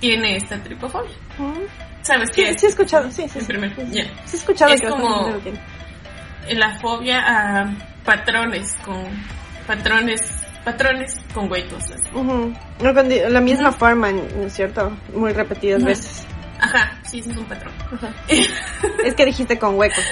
[0.00, 1.10] tiene esta tripofobia.
[2.02, 3.38] ¿Sabes Sí, qué sí he escuchado, sí, sí.
[3.38, 3.46] En sí.
[3.46, 5.32] primer- Sí, he escuchado Es que como-.
[6.50, 7.20] La fobia
[7.62, 9.04] a patrones con,
[9.66, 10.20] patrones,
[10.64, 11.84] patrones con huecos,
[13.08, 14.90] di- la misma forma, ¿no es cierto?
[15.14, 16.26] Muy repetidas veces.
[16.60, 17.72] Ajá, sí, ese es un patrón.
[19.04, 20.04] Es que dijiste con huecos.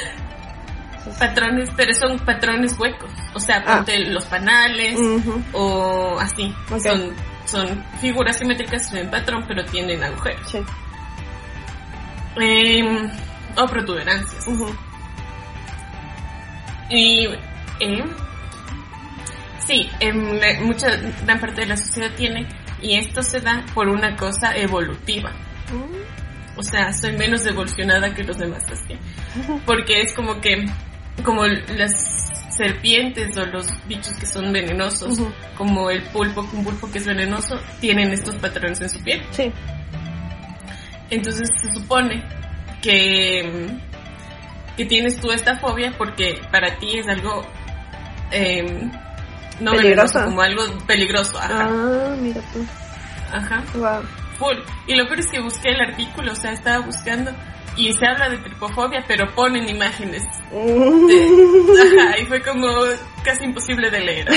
[1.18, 3.10] Patrones, pero son patrones huecos.
[3.34, 3.84] O sea, Ah.
[4.08, 4.98] los panales
[5.52, 6.54] o así.
[6.82, 7.12] Son,
[7.46, 10.50] son figuras simétricas en patrón, pero tienen agujeros.
[10.50, 10.58] Sí.
[12.40, 13.10] Em,
[13.56, 14.46] o protuberancias.
[16.88, 17.26] Y
[17.80, 18.04] em,
[19.66, 20.88] sí, em, la- mucha
[21.24, 22.46] gran parte de la sociedad tiene
[22.82, 25.30] y esto se da por una cosa evolutiva.
[26.56, 28.98] O sea, soy menos evolucionada que los demás así.
[29.64, 30.66] Porque es como que,
[31.22, 31.92] como las
[32.56, 35.18] serpientes o los bichos que son venenosos,
[35.56, 39.22] como el pulpo, un pulpo que es venenoso, tienen estos patrones en su piel.
[39.30, 39.50] Sí.
[41.10, 42.22] Entonces se supone
[42.82, 43.68] que,
[44.76, 47.42] que tienes tú esta fobia porque para ti es algo
[48.30, 48.90] em,
[49.60, 50.14] no Peligroso.
[50.18, 51.38] venenoso, como algo peligroso.
[51.38, 52.64] Ajá, Ah, mira tú.
[53.32, 54.02] ajá, Wow.
[54.38, 54.56] full.
[54.86, 57.32] Y lo peor es que busqué el artículo, o sea, estaba buscando
[57.76, 60.22] y se habla de tripofobia, pero ponen imágenes.
[60.52, 62.68] de- ajá, y fue como
[63.24, 64.28] casi imposible de leer.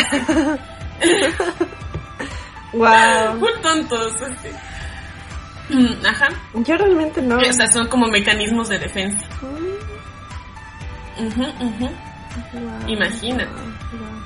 [2.73, 3.39] wow.
[3.39, 4.49] Full tontos, así.
[5.69, 6.27] Mm, Ajá.
[6.55, 7.37] Yo realmente no.
[7.37, 9.25] O sea, son como mecanismos de defensa.
[11.19, 11.43] Ujú.
[12.53, 12.87] Wow.
[12.87, 13.51] Imagínate.
[13.51, 14.23] Wow.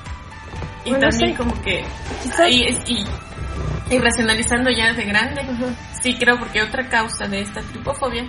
[0.84, 1.36] Y Bueno, también sí.
[1.36, 1.84] como que
[2.50, 3.04] y,
[3.90, 5.42] y racionalizando ya de grande,
[6.02, 8.24] sí creo porque otra causa de esta tripofobia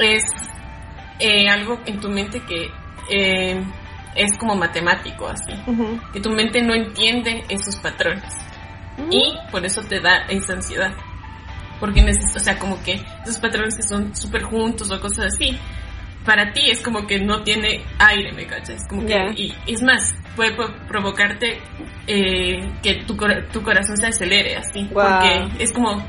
[0.00, 0.22] es
[1.18, 2.70] eh, algo en tu mente que
[3.10, 3.62] eh,
[4.14, 5.52] es como matemático así,
[6.12, 8.24] que tu mente no entiende esos patrones
[9.10, 10.92] y por eso te da esa ansiedad.
[11.78, 15.58] porque necesito, o sea, como que esos patrones que son súper juntos o cosas así,
[16.26, 18.86] para ti es como que no tiene aire, ¿me cachas?
[18.88, 20.54] Como que, y es más, puede
[20.86, 21.58] provocarte
[22.06, 23.16] eh, que tu,
[23.50, 25.02] tu corazón se acelere así, Wow.
[25.02, 26.06] porque es como,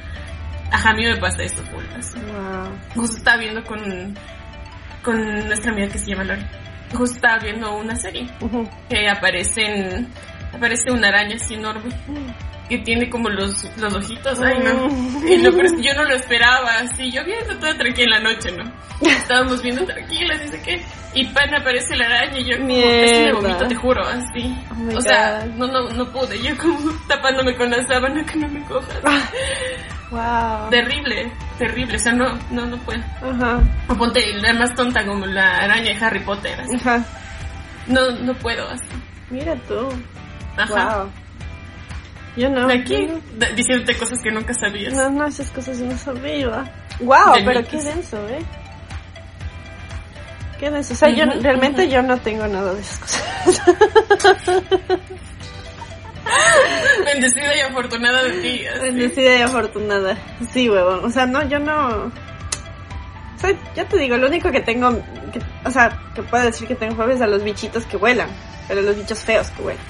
[0.72, 1.84] ajá, a mí me pasa esto, full.
[1.84, 2.72] Wow.
[2.96, 4.16] Justo estaba viendo con,
[5.04, 6.46] con nuestra amiga que se llama Lori,
[6.94, 8.70] justo estaba viendo una serie Ujú.
[8.90, 10.08] que aparecen,
[10.54, 11.92] aparece una araña así enorme
[12.72, 14.88] que tiene como los, los ojitos, ay no.
[15.28, 18.32] Y lo es que yo no lo esperaba, así, yo viendo toda tranquila en la
[18.32, 18.64] noche, ¿no?
[19.06, 20.82] Estábamos viendo tranquilas, dice que,
[21.14, 24.56] y pan aparece la araña y yo como, que me vomito, te juro, así.
[24.72, 28.48] Oh o sea, no, no, no pude, yo como tapándome con la sábana que no
[28.48, 29.02] me cojas.
[30.12, 30.70] Wow.
[30.70, 33.00] Terrible, terrible, o sea, no, no, no puedo.
[33.22, 33.62] Ajá.
[33.88, 36.76] O ponte la más tonta como la araña de Harry Potter, así.
[36.76, 37.04] Ajá.
[37.88, 38.84] No, no puedo, así.
[39.30, 39.88] Mira tú.
[40.58, 40.98] Ajá.
[40.98, 41.10] Wow.
[42.36, 42.70] Yo no.
[42.70, 44.94] Aquí, yo d- diciéndote cosas que nunca sabías.
[44.94, 46.72] No, no, esas cosas yo no sabía.
[47.00, 48.40] Wow, De pero qué denso, ¿eh?
[50.60, 50.94] Qué denso.
[50.94, 53.62] O sea, yo realmente yo no tengo nada de esas cosas.
[57.06, 58.66] Bendecida y afortunada de ti.
[58.68, 58.80] así.
[58.82, 60.18] Bendecida y afortunada.
[60.52, 61.04] Sí, huevón.
[61.06, 62.06] O sea, no, yo no.
[62.06, 64.92] O sea, ya te digo, lo único que tengo,
[65.32, 68.30] que- o sea, que puedo decir que tengo fobia es a los bichitos que vuelan,
[68.68, 69.84] pero los bichos feos que vuelan.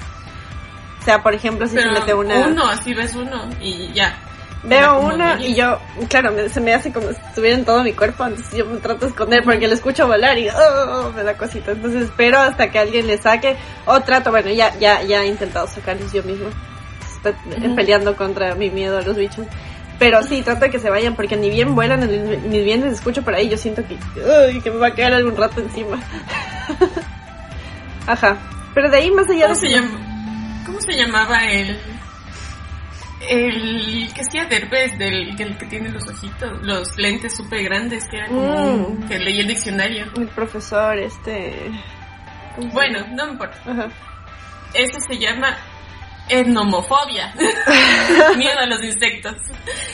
[1.00, 2.46] O sea, por ejemplo, si Pero se mete una...
[2.46, 4.16] uno, así ves uno y ya.
[4.64, 7.92] Veo uno y yo, claro, me- se me hace como si estuviera en todo mi
[7.94, 11.36] cuerpo, entonces yo me trato de esconder porque lo escucho volar y oh, me da
[11.36, 11.72] cosita.
[11.72, 13.56] Entonces espero hasta que alguien le saque
[13.86, 16.46] o trato, bueno, ya ya ya he intentado sacarlos yo mismo.
[17.16, 17.34] Estoy
[17.74, 19.46] peleando contra mi miedo a los bichos.
[19.98, 22.00] Pero sí, trato de que se vayan porque ni bien vuelan,
[22.48, 23.94] ni bien les escucho por ahí, yo siento que,
[24.48, 26.00] uy, que me va a quedar algún rato encima.
[28.06, 28.36] Ajá.
[28.74, 31.78] Pero de ahí más allá ¿Cómo de se, que- llama, ¿Cómo se llamaba el.
[33.28, 38.18] El que hacía Derbez, del el que tiene los ojitos, los lentes súper grandes, que
[38.18, 39.08] era como Mm.
[39.08, 40.06] que leía el diccionario.
[40.16, 41.70] el profesor, este...
[42.56, 43.58] ¿cómo se Bueno, no me importa.
[43.66, 43.88] Ajá.
[44.74, 45.56] Ese se llama
[46.28, 47.34] etnomofobia.
[48.36, 49.36] Miedo a los insectos.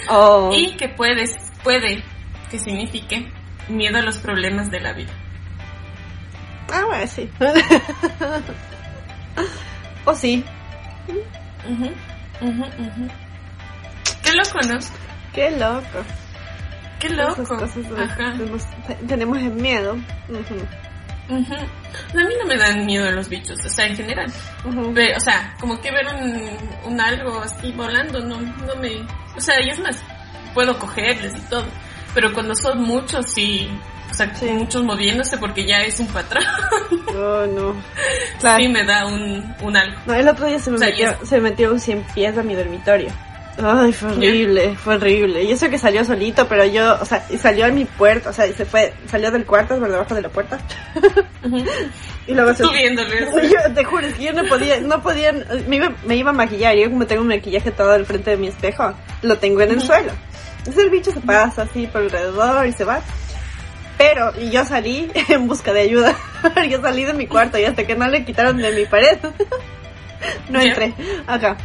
[0.08, 0.50] Oh.
[0.54, 2.02] Y que puedes, puede
[2.50, 3.30] que signifique
[3.68, 5.12] miedo a los problemas de la vida.
[6.72, 7.28] Ah, bueno, sí.
[10.04, 10.44] o sí.
[14.22, 14.78] Qué loco, ¿no?
[15.32, 16.04] Qué loco.
[17.00, 17.44] Qué loco.
[17.44, 17.70] cosas
[18.16, 18.62] tenemos,
[19.06, 19.96] tenemos el miedo.
[21.30, 24.32] A mí no me dan miedo los bichos, o sea, en general.
[24.94, 26.48] Ve- o sea, como que ver un,
[26.92, 28.96] un algo así volando, no, no me...
[29.36, 30.02] O sea, y es más,
[30.54, 31.66] puedo cogerles y todo.
[32.14, 33.68] Pero cuando son muchos, sí...
[34.10, 34.46] O sea, Sí.
[34.46, 36.44] muchos moviéndose porque ya es un patrón.
[37.16, 37.74] Oh, no.
[38.40, 38.58] Claro.
[38.62, 39.98] sí me da un, un algo.
[40.06, 42.38] No, el otro día se me, O sea, metió, y se metió un 100 pies
[42.38, 43.10] a mi dormitorio.
[43.60, 45.42] Ay, fue horrible, fue horrible.
[45.42, 48.32] Y eso que salió solito, pero yo, o sea, y salió a mi puerta, o
[48.32, 50.58] sea, y se fue, salió del cuarto por debajo de la puerta.
[52.28, 52.62] Y luego se...
[53.48, 55.32] Yo te juro, es que yo no podía, no podía,
[55.66, 58.36] me iba, me iba a maquillar, yo como tengo un maquillaje todo al frente de
[58.36, 58.92] mi espejo,
[59.22, 60.12] lo tengo en el suelo.
[60.58, 63.00] Entonces el bicho se pasa así por alrededor y se va.
[63.98, 66.16] Pero, y yo salí en busca de ayuda.
[66.70, 69.18] yo salí de mi cuarto y hasta que no le quitaron de mi pared,
[70.48, 70.94] no entré.
[71.26, 71.56] Acá.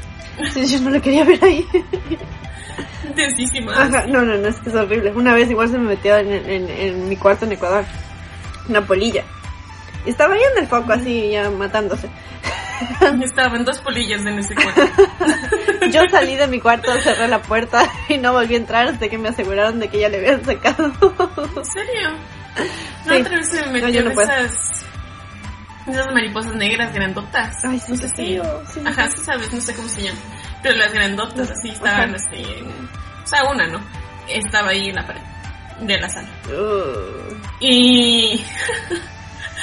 [0.52, 1.66] Sí, yo no lo quería ver ahí.
[3.08, 3.72] Intensísima.
[3.84, 5.12] Ajá, no, no, no, es que es horrible.
[5.12, 7.86] Una vez igual se me metió en, en, en mi cuarto en Ecuador,
[8.68, 9.24] una polilla.
[10.06, 12.10] Y estaba ahí en el foco así, ya matándose.
[13.24, 14.82] Estaban dos polillas en ese cuarto.
[15.92, 19.18] Yo salí de mi cuarto, cerré la puerta y no volví a entrar hasta que
[19.18, 20.86] me aseguraron de que ya le habían sacado.
[20.88, 22.10] ¿En serio?
[23.06, 23.22] No, Sí.
[23.22, 24.86] otra vez se me metió no esas,
[25.88, 27.66] esas mariposas negras grandotas.
[27.66, 28.26] Ay, sí, no sé si.
[28.74, 29.18] sí, Ajá, sí.
[29.26, 30.22] sabes, no sé cómo se llaman.
[30.62, 32.26] Pero las grandotas así estaban Ajá.
[32.30, 32.42] así.
[32.44, 32.68] en-
[33.24, 33.80] o sea, una, ¿no?
[34.30, 35.22] Estaba ahí en la pared
[35.82, 36.28] de la sala.
[36.48, 38.44] Uh, Y.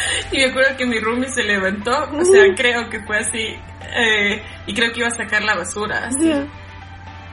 [0.33, 3.57] y me acuerdo que mi roomie se levantó, o sea, creo que fue así.
[3.97, 6.07] eh, y creo que iba a sacar la basura.
[6.09, 6.33] así.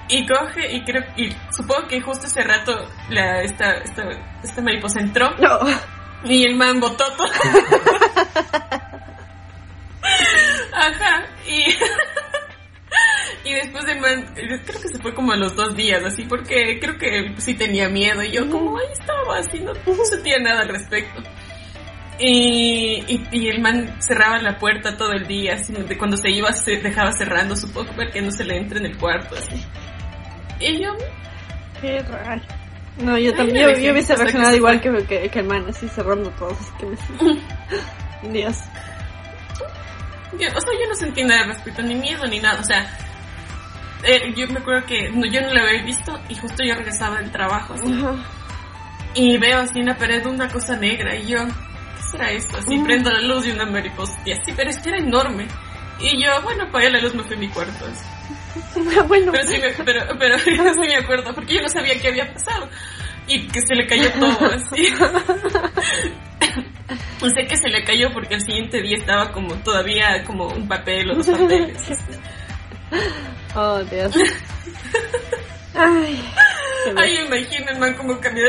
[0.09, 4.03] Y coge, y creo, y supongo que justo ese rato la, esta, esta,
[4.41, 5.59] esta mariposa entró No.
[6.23, 7.27] y el man botó todo.
[10.73, 11.65] Ajá, y,
[13.49, 16.79] y después el man, creo que se fue como a los dos días, así, porque
[16.79, 20.61] creo que sí tenía miedo y yo como ahí estaba, así, no, no sentía nada
[20.61, 21.21] al respecto.
[22.19, 26.31] Y, y, y el man cerraba la puerta todo el día, así, de cuando se
[26.31, 29.63] iba se dejaba cerrando, supongo para que no se le entre en el cuarto, así.
[30.59, 30.89] Y yo,
[31.79, 32.41] Qué raro.
[32.99, 35.45] No, yo Ay, también, yo, yo hubiese que reaccionado se igual que, que, que el
[35.45, 36.85] man, así cerrando todo, así que
[38.23, 38.31] me...
[38.33, 38.57] Dios.
[40.39, 42.87] Yo- o sea, yo no sentí nada al respecto, ni miedo ni nada, o sea,
[44.03, 47.19] eh, yo me acuerdo que no, yo no lo había visto y justo yo regresaba
[47.19, 48.15] del trabajo así, Ajá.
[49.13, 51.66] y veo así en la pared una cosa negra y yo, ¿qué
[52.11, 52.57] será esto?
[52.57, 55.47] Así prendo la luz y una mariposa y así, pero es que era enorme.
[55.99, 57.85] Y yo, bueno, apagué la luz, me fui a mi cuarto.
[57.85, 58.05] así.
[59.07, 62.31] bueno, Pero sí, me, pero, pero sí me acuerdo, porque yo no sabía qué había
[62.31, 62.69] pasado.
[63.27, 64.87] Y que se le cayó todo así.
[67.21, 70.67] Y sé que se le cayó porque el siguiente día estaba como todavía como un
[70.67, 71.77] papel o dos papeles.
[73.55, 74.13] oh Dios.
[75.73, 76.23] Ay,
[76.95, 78.45] Ay, el man como cambió.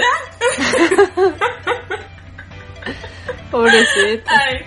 [3.50, 4.30] Pobrecito.
[4.30, 4.64] Ay,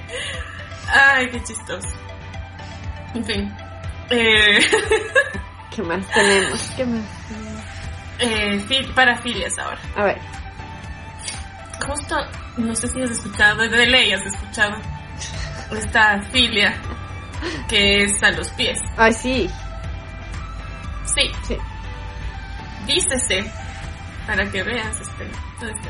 [0.93, 1.87] ay, qué chistoso.
[3.13, 3.55] En fin.
[4.09, 4.59] Eh,
[5.75, 6.61] ¿Qué más tenemos?
[6.75, 7.03] ¿Qué más?
[8.19, 9.79] eh, fi- parafilias ahora.
[9.95, 10.17] A ver,
[11.87, 12.15] Justo,
[12.57, 14.75] no sé si has escuchado, de ley has escuchado
[15.75, 16.75] esta filia
[17.67, 18.79] que es a los pies.
[18.97, 19.49] ay sí,
[21.05, 21.57] Sí, sí.
[22.85, 23.51] dícese,
[24.27, 25.25] para que veas este,
[25.59, 25.89] todo este-.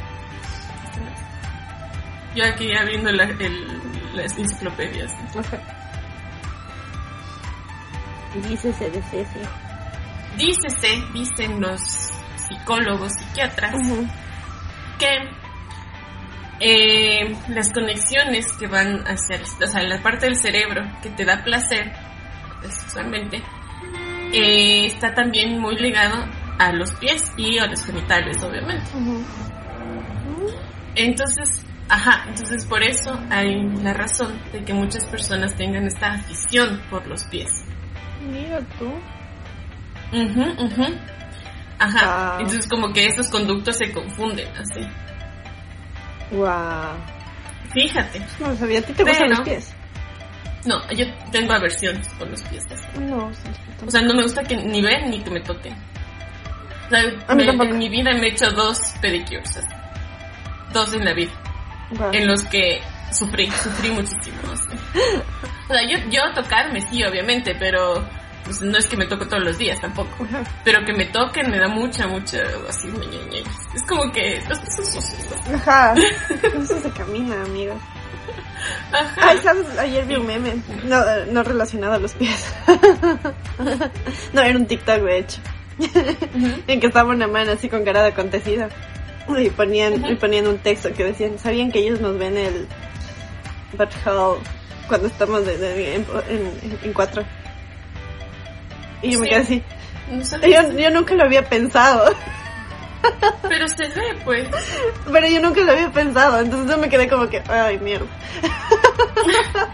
[2.36, 2.68] Yo aquí
[3.12, 3.82] la, el,
[4.16, 5.12] las enciclopedias.
[8.48, 9.40] Dícese de Ceci.
[10.38, 11.82] Dícese, dicen los
[12.48, 13.74] psicólogos, psiquiatras,
[14.98, 15.18] que
[16.62, 21.26] eh, las conexiones que van hacia el- o sea, la parte del cerebro que te
[21.26, 21.92] da placer
[22.62, 23.42] sexualmente
[24.32, 26.24] eh, está también muy ligado
[26.60, 28.86] a los pies y a los genitales obviamente
[30.96, 36.82] entonces ajá entonces por eso hay la razón de que muchas personas tengan esta afición
[36.90, 37.50] por los pies
[38.32, 38.86] Mira tú.
[40.14, 40.86] Ujú, ujú.
[41.80, 44.82] ajá entonces como que estos conductos se confunden así
[46.32, 46.96] Wow.
[47.74, 48.80] fíjate No sabía.
[48.80, 49.76] ¿A ti te gustan Pero- los pies?
[50.66, 53.00] no yo tengo aversión por los pies así.
[53.00, 53.50] No, sí,
[53.86, 55.74] O sea, no me gusta que ni ver ni que me toquen.
[55.74, 59.58] O sea, me- en mi vida me he hecho dos pedicures.
[59.58, 59.68] así.
[60.72, 61.32] Dos en la vida.
[62.14, 62.82] En los que
[63.12, 64.38] sufrí, sufrí muchísimo.
[65.70, 68.04] O sea, yo, yo tocarme sí, obviamente, pero
[68.44, 70.28] pues, no es que me toco todos los días tampoco.
[70.64, 72.90] Pero que me toquen me da mucha, mucha, así.
[73.74, 74.60] Es como que los.
[75.54, 75.94] Ajá.
[76.62, 77.78] Eso se camina, amigos.
[78.92, 79.30] Ajá.
[79.30, 79.66] Ay, ¿sabes?
[79.78, 80.56] Ayer vi un meme.
[80.84, 82.54] No, no relacionado a los pies.
[84.34, 85.40] no, era un TikTok, de hecho.
[85.80, 86.62] Ujú.
[86.68, 88.70] en que estaba una mano así con cara de acontecida.
[89.38, 92.68] Y ponían, y ponían un texto que decían, ¿sabían que ellos nos ven el
[93.78, 94.40] butthole
[94.88, 97.24] cuando estamos de- de- en, en- en cuatro?
[99.02, 99.64] Y yo me quedé así.
[100.12, 102.14] No Yo, yo nunca lo había pensado.
[103.48, 104.48] Pero se ve, pues.
[105.12, 106.40] Pero yo nunca lo había pensado.
[106.40, 108.06] Entonces yo me quedé como que, ay, mierda.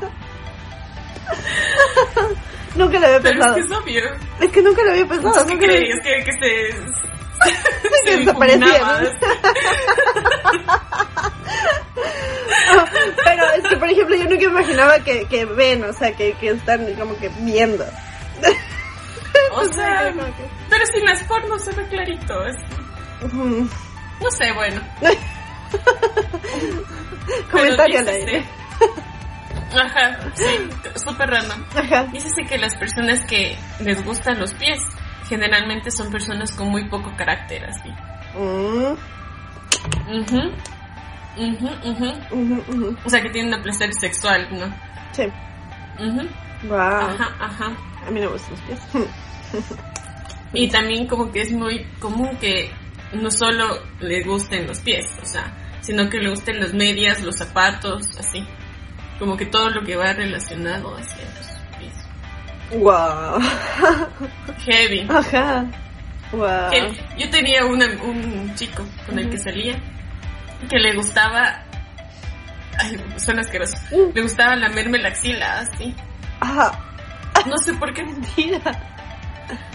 [2.76, 3.56] nunca lo había Pero es pensado.
[3.56, 4.04] que es obvio.
[4.39, 5.45] Es que nunca lo había pensado.
[5.48, 6.00] ¿qué creías?
[6.04, 6.70] Que, que se...
[8.06, 8.68] se ¿no?
[13.24, 16.50] Pero es que, por ejemplo, yo nunca imaginaba que, que ven, o sea, que, que
[16.50, 17.86] están como que viendo.
[19.52, 20.14] O sea,
[20.70, 22.46] pero sin las pornos se ve clarito.
[22.46, 22.56] es-
[23.34, 24.82] no sé, bueno.
[27.52, 28.46] Comentario al aire.
[29.76, 30.70] Ajá, sí,
[31.04, 31.64] súper random.
[31.76, 32.04] Ajá.
[32.12, 34.80] Dícese que las personas que les gustan los pies
[35.28, 37.89] generalmente son personas con muy poco carácter, así.
[38.36, 38.95] Mm.
[43.05, 44.73] O sea, que tienen un placer sexual, ¿no?
[45.11, 45.23] Sí.
[45.99, 46.28] Ujú.
[46.67, 46.80] Wow.
[46.80, 47.78] Ajá, ajá.
[48.05, 48.80] A mí me gustan los pies.
[50.53, 52.71] Y también como que es muy común que
[53.13, 55.51] no solo le gusten los pies, o sea,
[55.82, 58.45] sino que le gusten las medias, los zapatos, así.
[59.19, 61.57] Como que todo lo que va relacionado hacia los pies.
[62.72, 63.39] Wow.
[64.65, 65.07] Heavy.
[65.09, 65.65] Ajá.
[66.32, 66.70] Wow.
[66.72, 66.99] Heavy.
[67.18, 69.80] Yo tenía una- un chico con el que salía
[70.70, 71.63] que le gustaba...
[72.80, 73.78] Ay, suena asqueroso.
[73.91, 74.11] Uh.
[74.13, 75.95] Le gustaba lamerme la axila, así.
[76.41, 76.72] Ajá.
[77.45, 78.03] No sé por qué.
[78.03, 78.59] Mentira.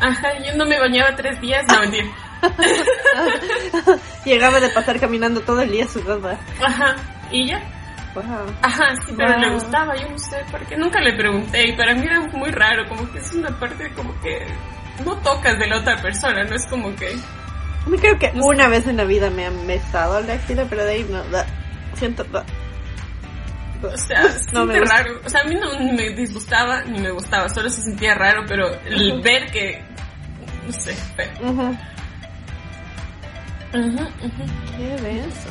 [0.00, 1.64] Ajá, yo no me bañaba tres días.
[1.68, 2.06] No, mentira.
[4.24, 6.38] Llegaba de pasar caminando todo el día sudada.
[6.64, 6.96] Ajá.
[7.30, 7.60] Y ya.
[8.14, 8.24] Wow.
[8.62, 9.40] Ajá, sí, pero Wow.
[9.40, 12.86] le gustaba, yo no sé, porque nunca le pregunté y para mí era muy raro,
[12.88, 14.46] como que es una parte como que
[15.04, 17.16] no tocas de la otra persona, no es como que...
[17.86, 18.48] Mí creo que No sé.
[18.50, 21.22] una vez en la vida me han besado la axila, pero de ahí no.
[21.24, 21.44] da.
[21.94, 22.22] Siento.
[22.24, 22.44] da.
[23.82, 25.20] O sea, No me raro.
[25.24, 28.68] O sea, a mí no me disgustaba ni me gustaba, solo se sentía raro, pero
[28.84, 29.82] el ver que...
[30.66, 31.28] No sé, feo.
[31.50, 31.76] Ujú.
[33.74, 34.44] Ujú, ujú.
[34.76, 35.48] Qué beso.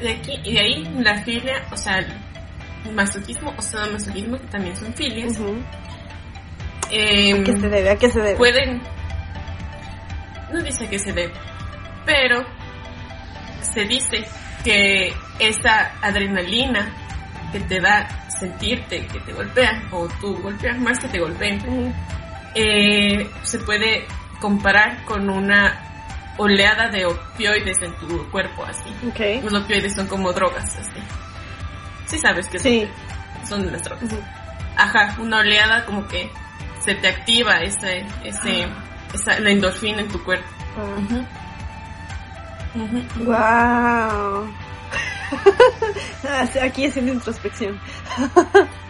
[0.00, 4.76] De aquí y de ahí la filia, o sea, el masoquismo o sadomasoquismo, que también
[4.76, 5.38] son filias,
[6.90, 7.90] em, ¿A qué se debe?
[7.90, 8.36] ¿A qué se debe?
[8.36, 8.82] pueden
[10.52, 11.32] no dice que se debe
[12.04, 12.44] pero
[13.60, 14.24] se dice
[14.62, 16.94] que esa adrenalina
[17.52, 21.94] que te da sentirte que te golpean o tú golpeas más que te golpeen
[22.54, 24.06] eh, se puede
[24.40, 25.93] comparar con una
[26.36, 29.42] oleada de opioides en tu cuerpo así Ok.
[29.44, 31.00] los opioides son como drogas así
[32.06, 32.88] sí sabes que Sí.
[33.48, 34.04] son las drogas.
[34.76, 36.30] Ajá, una oleada como que
[36.84, 38.66] se te activa ese, ese,
[39.14, 40.46] esa, la endorfina en tu cuerpo.
[40.76, 41.24] Ujú.
[43.24, 44.48] Wow.
[46.62, 47.80] Aquí haciendo introspección.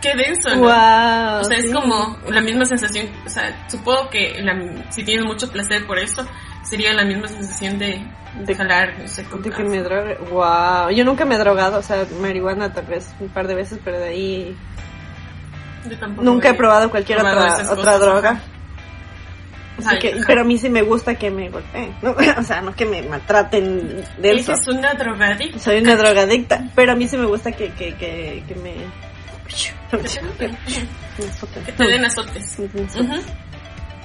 [0.00, 0.60] Qué denso, ¿no?
[0.62, 1.40] Wow.
[1.40, 5.50] O sea, es como la misma sensación, o sea, supongo que la- si tienes mucho
[5.50, 6.26] placer por eso,
[6.62, 8.02] sería la misma sensación de,
[8.38, 10.16] de jalar, no sé, con De que me drogue.
[10.30, 10.90] Wow.
[10.90, 13.98] Yo nunca me he drogado, o sea, marihuana tal vez un par de veces, pero
[13.98, 14.56] de ahí
[15.88, 18.40] Yo tampoco nunca he probado cualquier probado otra, otra droga.
[19.78, 20.24] Así que, ajá.
[20.26, 21.94] pero a mí sí me gusta que me golpeen.
[22.02, 22.14] ¿no?
[22.38, 24.52] O sea, no que me maltraten de eso.
[24.52, 25.58] Es una drogadicta.
[25.58, 28.74] Soy una drogadicta, pero a mí sí me gusta que, que, que, que me...
[31.64, 32.56] Que te, den azotes.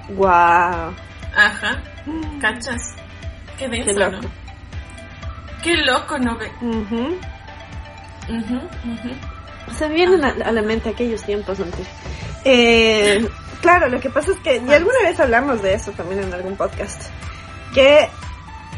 [0.10, 0.94] Wow.
[1.36, 1.84] Ajá,
[2.40, 2.96] cachas.
[3.58, 4.22] Qué denso, Qué loco.
[4.22, 4.30] ¿no?
[5.64, 6.38] Qué loco, ¿no?
[6.38, 6.52] ve?
[6.62, 7.18] Ujú.
[8.30, 9.76] Ujú, ujú.
[9.78, 11.66] Se vienen a, a la mente aquellos tiempos, ¿no?
[12.44, 13.28] Eh,
[13.62, 16.56] claro, lo que pasa es que, y alguna vez hablamos de eso también en algún
[16.56, 17.10] podcast,
[17.74, 18.08] que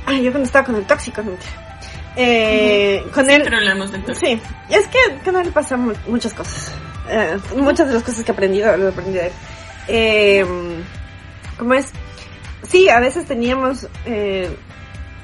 [0.05, 1.31] ay, yo cuando estaba con el tóxico, ¿no?
[2.17, 4.27] Eh, con él, Siempre hablamos de entonces.
[4.29, 6.71] sí, es que con él pasan mu- muchas cosas,
[7.09, 9.33] Eh, muchas de las cosas que he aprendido, lo he aprendido de él.
[9.87, 10.45] Eh,
[11.57, 11.87] ¿Cómo es?
[12.67, 14.49] Sí, a veces teníamos, eh,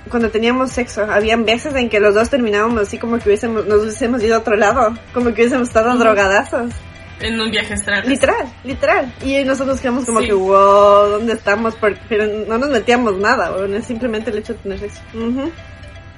[0.09, 3.81] cuando teníamos sexo, habían veces en que los dos terminábamos así como que hubiésemos, nos
[3.81, 5.99] hubiésemos ido a otro lado, como que hubiésemos estado Ujú.
[5.99, 6.71] drogadazos.
[7.19, 8.03] En un viaje astral.
[8.07, 9.13] Literal, literal.
[9.23, 10.27] Y nosotros quedamos como Sí.
[10.27, 11.75] que, wow, ¿dónde estamos?
[12.09, 15.01] Pero no nos metíamos nada, weón, es simplemente el hecho de tener sexo.
[15.13, 15.51] Ujú.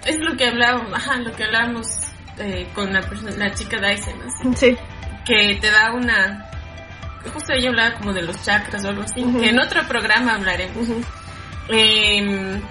[0.05, 1.87] Es lo que hablábamos, ajá, lo que hablábamos
[2.37, 4.77] eh, con la, persona, la chica Dyson, así, Sí.
[5.25, 6.45] que te da una...
[7.33, 10.87] Justo ella hablaba como de los chakras o algo así, que en otro programa hablaremos.
[11.69, 12.61] Em,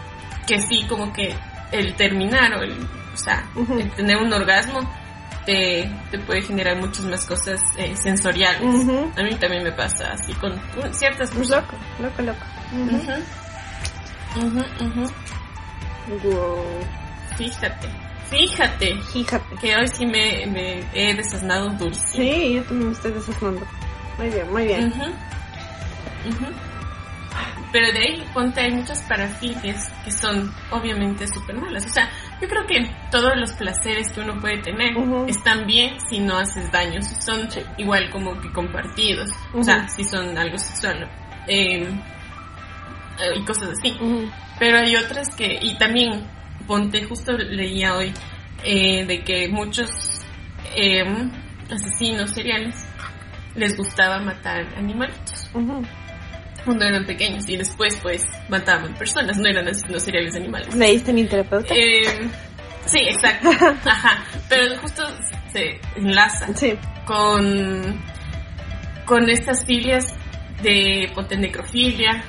[0.46, 1.34] que sí, como que
[1.72, 3.44] el terminar o el, o sea,
[3.78, 4.88] el tener un orgasmo
[5.44, 8.62] te, te puede generar muchas más cosas eh, sensoriales.
[9.16, 11.64] A mí también me pasa así con uh, ciertas Pues cosas.
[11.64, 12.44] loco, loco, loco.
[14.36, 14.46] Ujú.
[14.46, 15.12] Ujú, ujú.
[16.28, 16.64] Wow.
[17.36, 17.88] Fíjate,
[18.30, 19.56] fíjate Fíjate.
[19.60, 22.24] que hoy sí me, me he desasnado durísimo.
[22.24, 23.66] Sí, yo también me estoy desasnando.
[24.18, 24.86] Muy bien, muy bien.
[24.88, 25.02] Ujú.
[25.02, 26.46] Ujú.
[27.72, 31.84] Pero de ahí, ponte, hay muchas parafilias que son obviamente súper malas.
[31.84, 32.08] O sea,
[32.40, 34.92] yo creo que todos los placeres que uno puede tener
[35.26, 39.28] están bien si no haces daño, si son igual como que compartidos.
[39.52, 41.10] O sea, si son algo sexual.
[41.48, 41.82] eh,
[43.18, 43.96] eh, y cosas así.
[44.60, 46.24] Pero hay otras que, y también,
[46.66, 48.12] ponte, justo leía hoy,
[48.64, 49.90] eh, de que muchos
[50.76, 51.04] eh,
[51.70, 52.74] asesinos seriales
[53.54, 55.48] les gustaba matar animalitos
[56.64, 60.74] cuando eran pequeños y después pues mataban personas, no eran asesinos seriales de animales.
[60.74, 61.72] ¿Leíste mi terapeuta?
[61.74, 62.28] Eh,
[62.86, 63.50] sí, exacto.
[63.84, 64.24] Ajá.
[64.48, 65.02] Pero justo
[65.52, 66.74] se enlaza Sí.
[67.04, 68.02] con,
[69.04, 70.16] con estas filias
[70.62, 72.24] de ponte necrofilia,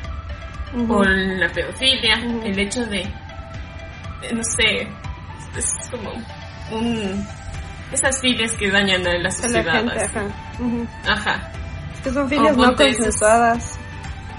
[0.89, 3.07] o la pedofilia, el hecho de,
[4.33, 4.87] no sé,
[5.57, 6.11] es como
[6.71, 7.25] un...
[7.91, 9.73] Esas filias que dañan a la A la sociedad.
[9.73, 10.25] gente, ajá.
[11.07, 11.51] Ajá,
[11.93, 13.77] Es que son filias no consensuadas.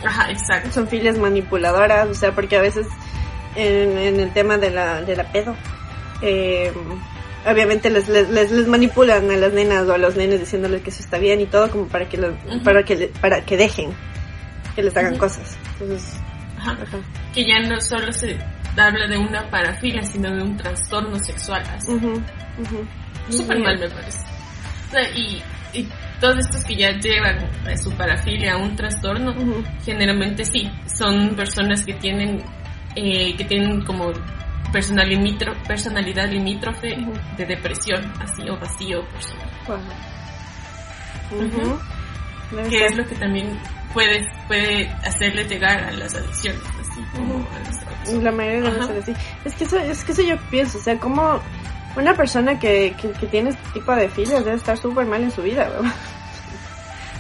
[0.05, 0.73] ajá, exacto.
[0.73, 2.87] son filias manipuladoras, o sea, porque a veces
[3.55, 5.55] en, en el tema de la, de la pedo,
[6.23, 6.73] eh,
[7.47, 10.91] obviamente les, les, les, les manipulan a las nenas o a los nenes diciéndoles que
[10.91, 13.91] eso está bien y todo como para que lo- para que para que dejen
[14.75, 15.57] que les hagan cosas.
[15.81, 16.17] Entonces,
[16.59, 16.73] Ajá.
[16.73, 16.99] ajá.
[17.33, 18.37] Que ya no solo se
[18.79, 21.63] habla de una parafilia, sino de un trastorno sexual.
[21.75, 21.93] así.
[21.93, 22.23] Ujú.
[23.31, 24.19] Súper mal me parece.
[25.17, 25.89] Y, y
[26.21, 29.35] todos estos que ya llevan a su parafilia a un trastorno,
[29.85, 32.43] generalmente sí, son personas que tienen,
[32.95, 34.13] eh, que tienen como
[34.73, 36.97] personal limitro- personalidad limítrofe
[37.37, 39.51] de depresión, así, o vacío personal.
[39.67, 39.79] Wow.
[42.71, 42.83] Ser.
[42.85, 43.59] es lo que también
[43.93, 48.23] puede, puede hacerle llegar a las adicciones, así como las drogas.
[48.25, 48.87] La mayoría Ajá.
[48.87, 49.15] ser así.
[49.45, 51.41] Es que eso, es que eso yo pienso, o sea, como
[51.97, 55.31] una persona que, que, que tiene este tipo de filias debe estar súper mal en
[55.31, 55.93] su vida, weón.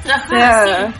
[0.08, 0.94] Ajá, O sea, sí.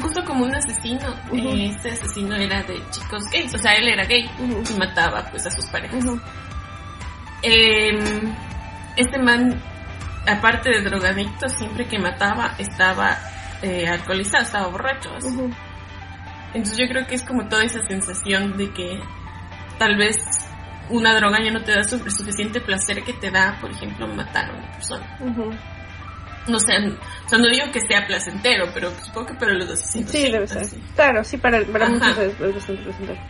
[0.00, 4.04] Justo como un asesino, eh, este asesino era de chicos gays, o sea, él era
[4.04, 6.02] gay y mataba pues a sus parejas.
[7.42, 7.92] Eh,
[8.96, 9.60] este man,
[10.26, 13.18] aparte de drogadicto, siempre que mataba estaba
[13.62, 15.10] eh, alcoholizado, estaba borracho.
[15.22, 15.50] Ujú.
[16.54, 19.00] Entonces yo creo que es como toda esa sensación de que
[19.78, 20.16] tal vez
[20.90, 24.54] una droga ya no te da suficiente placer que te da, por ejemplo, matar a
[24.54, 25.18] una persona.
[26.48, 30.10] No sé, o sea, no digo que sea placentero, pero supongo que para los asesinos
[30.10, 30.62] Sí, debe ser.
[30.62, 30.82] así.
[30.96, 31.94] Claro, sí, para, para Ajá.
[31.94, 33.20] muchos es, es bastante placentero.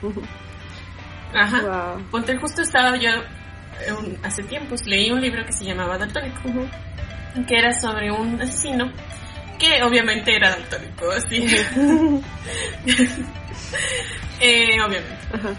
[1.35, 1.61] Ajá.
[1.97, 2.05] Wow.
[2.11, 6.41] Ponte, justo estaba yo eh, hace tiempos, leí un libro que se llamaba Daltónico,
[7.47, 8.91] que era sobre un asesino
[9.62, 11.36] que obviamente era daltónico, así.
[14.40, 15.18] eh, obviamente.
[15.32, 15.50] Ajá.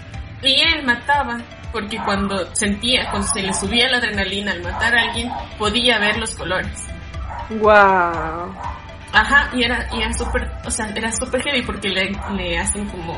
[0.42, 1.40] Y él mataba
[1.72, 6.18] porque cuando sentía, cuando se le subía la adrenalina al matar a alguien, podía ver
[6.18, 6.86] los colores.
[7.50, 8.54] Wow.
[9.14, 12.86] Ajá, y era, y era súper, o sea, era súper heavy porque le, le hacen
[12.90, 13.18] como,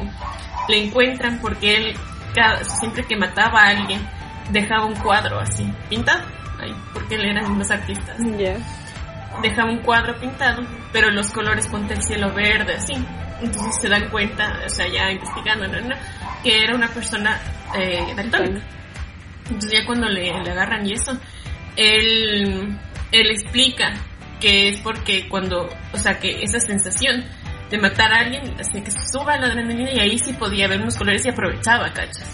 [0.67, 1.95] le encuentran porque él,
[2.35, 4.07] cada, siempre que mataba a alguien,
[4.51, 6.23] dejaba un cuadro así, pintado,
[6.59, 8.17] ahí, porque él era de los artistas.
[8.37, 8.55] Ya.
[9.41, 12.93] Dejaba un cuadro pintado, pero los colores ponte el cielo verde, así.
[13.41, 15.81] Entonces se dan cuenta, o sea, ya investigando, ¿no?
[15.81, 15.95] ¿no?
[16.45, 17.41] que era una persona
[17.75, 18.63] eh, daltónica.
[19.45, 21.11] Entonces ya cuando le, le agarran y eso,
[21.75, 22.77] él,
[23.11, 23.93] él explica
[24.39, 27.25] que es porque cuando, o sea, que esa sensación
[27.71, 30.95] de matar a alguien hacía que suba la adrenalina y ahí sí podía ver unos
[30.95, 32.29] colores y aprovechaba, ¿cachas?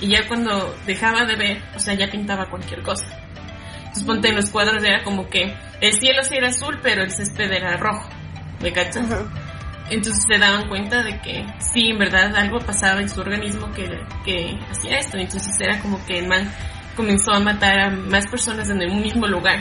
[0.00, 3.04] Y ya cuando dejaba de ver, o sea, ya pintaba cualquier cosa.
[3.90, 7.10] Entonces ponte en los cuadros era como que el cielo sí era azul, pero el
[7.10, 8.08] césped era rojo,
[8.62, 9.04] ¿me cachas?
[9.90, 13.88] Entonces se daban cuenta de que sí, en verdad algo pasaba en su organismo que,
[14.24, 15.16] que hacía esto.
[15.18, 16.48] Entonces era como que el man
[16.94, 19.58] comenzó a matar a más personas en el mismo lugar.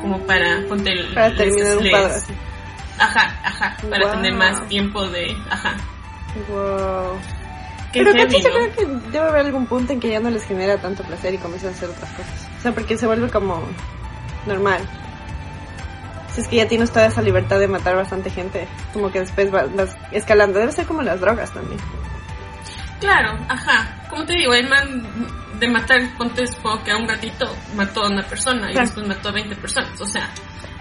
[0.00, 2.32] Como para, ponte el- Para les- terminar un les- cuadro así.
[3.00, 4.12] Ajá, ajá, para Wow.
[4.14, 5.76] tener más tiempo de, ajá.
[6.48, 7.18] Wow.
[7.92, 8.50] Qué Pero heavy, ¿no?
[8.50, 11.38] creo que debe haber algún punto en que ya no les genera tanto placer y
[11.38, 12.47] comienzan a hacer otras cosas.
[12.58, 13.62] O sea, porque se vuelve como
[14.46, 14.80] normal.
[16.34, 19.50] Si es que ya tienes toda esa libertad de matar bastante gente, como que después
[19.50, 20.58] vas, vas escalando.
[20.58, 21.80] Debe ser como las drogas también.
[23.00, 24.06] Claro, ajá.
[24.10, 25.06] Como te digo, el man
[25.58, 28.86] de matar, ponte supongo que a un gatito mató a una persona y Claro.
[28.86, 30.00] después mató a 20 personas.
[30.00, 30.28] O sea,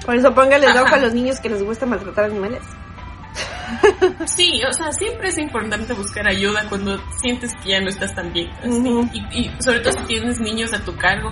[0.05, 2.61] Por eso póngale ojo a los niños que les gusta maltratar animales.
[4.25, 8.31] Sí, o sea, siempre es importante buscar ayuda cuando sientes que ya no estás tan
[8.31, 8.49] bien.
[8.63, 9.09] Ujú.
[9.13, 11.31] y, y sobre todo si tienes niños a tu cargo.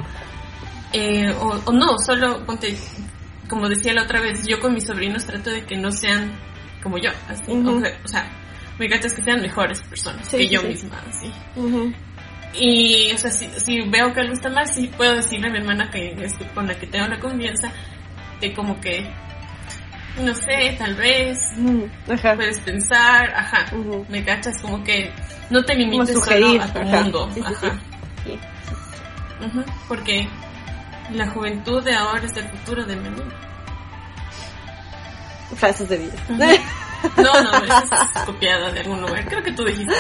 [0.98, 2.74] Eh, o, o no, solo ponte,
[3.50, 6.32] como decía la otra vez, yo con mis sobrinos trato de que no sean
[6.82, 7.10] como yo.
[7.28, 8.32] Así, o, sea, o sea,
[8.80, 10.68] me encanta que sean mejores personas Sí, que yo sí.
[10.68, 11.02] misma.
[11.10, 11.32] Así.
[12.58, 15.58] Y, o sea, si, si veo que algo está mal, sí puedo decirle a mi
[15.58, 17.70] hermana que es con la que tengo la confianza,
[18.40, 19.06] de como que,
[20.22, 21.90] no sé, tal vez, Ujú.
[22.10, 22.36] Ajá.
[22.36, 23.66] puedes pensar, ajá,
[24.08, 25.12] me cachas como que
[25.50, 27.02] no te limites solo a tu ajá.
[27.02, 27.42] mundo, Sí,
[28.24, 28.40] sí,
[29.42, 30.28] ajá, porque
[31.12, 33.34] la juventud de ahora es el futuro del mañana.
[35.56, 36.14] Frases de vida.
[37.18, 39.94] No, no, esa es copiada de algún lugar, creo que tú dijiste.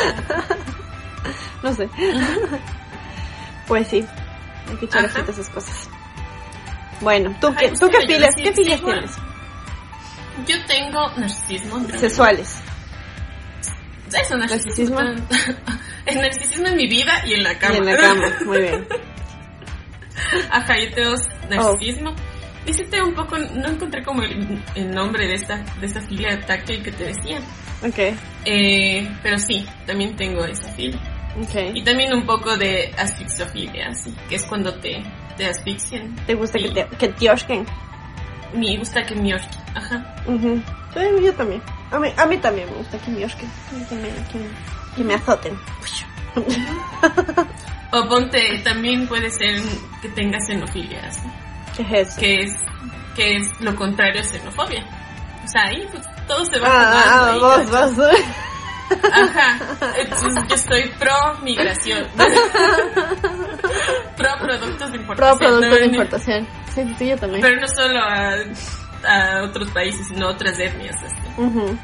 [1.63, 1.87] no sé.
[3.67, 4.05] Pues sí.
[4.69, 5.89] Hay que echar ojito a esas cosas.
[7.01, 9.01] Bueno, ¿tú Ajá, qué, ¿tú qué filas, sí, qué sí, filas bueno.
[9.01, 9.17] tienes?
[10.47, 11.87] Yo tengo narcisismo.
[11.97, 12.61] Sexuales.
[14.13, 14.99] Eso, narcisismo.
[16.05, 17.75] El narcisismo en mi vida y en la cama.
[17.75, 18.27] Y en la cama.
[18.45, 18.87] Muy bien.
[20.67, 21.15] Tengo
[21.49, 22.13] narcisismo.
[22.65, 26.01] Y sí tengo un poco, no encontré como el, el nombre de esta, de esta
[26.01, 27.39] filia táctil que te decía.
[27.85, 28.17] Ok.
[28.45, 30.99] Eh, pero sí, también tengo esa filia.
[31.73, 31.85] Y Ok.
[31.85, 35.03] también un poco de asfixiofilia, sí, que es cuando te,
[35.37, 36.15] te asfixian.
[36.25, 36.65] ¿Te gusta Sí.
[36.69, 37.65] que te que te osquen?
[38.55, 39.61] Me gusta que me orquen.
[39.75, 40.15] Ajá.
[40.25, 40.61] Ujú.
[40.93, 41.61] Sí, yo también.
[41.91, 43.49] A mí, a mí también me gusta que me osquen.
[43.89, 45.53] Que me, que que me azoten.
[47.91, 49.61] O ponte, también puede ser
[50.01, 51.21] que tengas xenofilia, así,
[51.77, 52.19] ¿Qué es eso?
[52.19, 52.51] que es,
[53.15, 54.83] que es lo contrario a xenofobia.
[55.43, 58.09] O sea, ahí pues, todo se va Ah, ah, jugando ahí, vos, vos.
[59.11, 59.57] Ajá,
[59.97, 62.05] entonces yo estoy pro migración.
[64.17, 65.15] pro productos de importación.
[65.15, 66.47] Pro producto no, de importación.
[66.73, 67.41] Sí, sí, yo también.
[67.41, 68.35] Pero no solo a,
[69.07, 70.95] a otros países, sino a otras etnias.
[71.03, 71.41] así.
[71.41, 71.77] Ujú.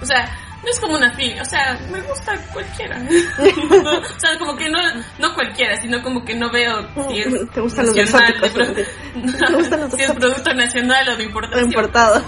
[0.00, 0.28] O sea,
[0.64, 2.98] no es como una filia, o sea, me gusta cualquiera.
[2.98, 3.10] No,
[3.98, 4.78] o sea, como que no,
[5.18, 8.86] no cualquiera, sino como que no veo si es Te gustan los nacional, exóticos, de
[9.14, 9.32] ¿no?
[9.48, 11.64] Te gustan los si es producto nacional o de importación.
[11.66, 12.24] importado.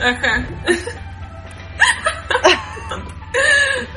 [0.00, 0.46] Ajá.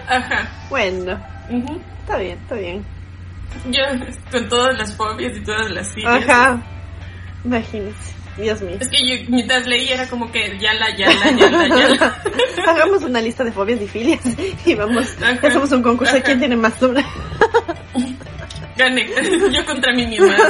[0.07, 0.49] Ajá.
[0.69, 1.19] bueno,
[1.49, 1.81] Ujú.
[2.01, 2.85] está bien, está bien.
[3.69, 3.81] Yo,
[4.31, 6.27] con todas las fobias y todas las filias.
[6.27, 6.61] Ajá.
[7.43, 8.13] Imagínense.
[8.37, 8.77] Dios mío.
[8.79, 11.89] Es que yo mientras leí era como que ya la, ya la, ya la, ya
[11.89, 12.21] la.
[12.71, 14.21] Hagamos una lista de fobias y filias
[14.65, 15.39] y vamos, Ajá.
[15.47, 17.03] hacemos un concurso de quién tiene más una.
[18.75, 19.07] Gané.
[19.51, 20.35] Yo contra mí misma.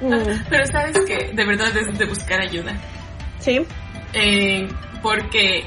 [0.00, 0.10] Mm,
[0.50, 2.72] Pero sabes que de verdad es de buscar ayuda.
[3.38, 3.64] Sí.
[4.12, 4.68] Eh,
[5.02, 5.66] porque,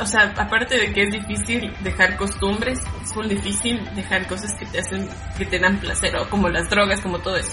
[0.00, 4.66] o sea, aparte de que es difícil dejar costumbres, es muy difícil dejar cosas que
[4.66, 5.08] te hacen,
[5.38, 7.52] que te dan placer, o como las drogas, como todo eso.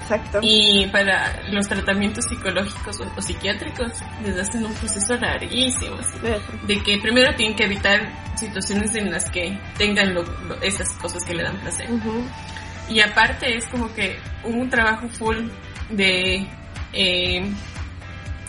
[0.00, 0.38] Exacto.
[0.42, 3.92] Y para los tratamientos psicológicos o, o psiquiátricos,
[4.24, 5.96] les hacen un proceso larguísimo.
[5.98, 6.40] Eso.
[6.66, 11.24] De que primero tienen que evitar situaciones en las que tengan lo- lo- esas cosas
[11.24, 11.88] que le dan placer.
[12.88, 15.48] Y aparte es como que un trabajo full
[15.90, 16.46] de
[16.92, 17.42] eh,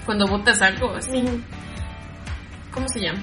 [0.06, 1.24] cuando botas algo así.
[2.72, 3.22] ¿cómo se llama?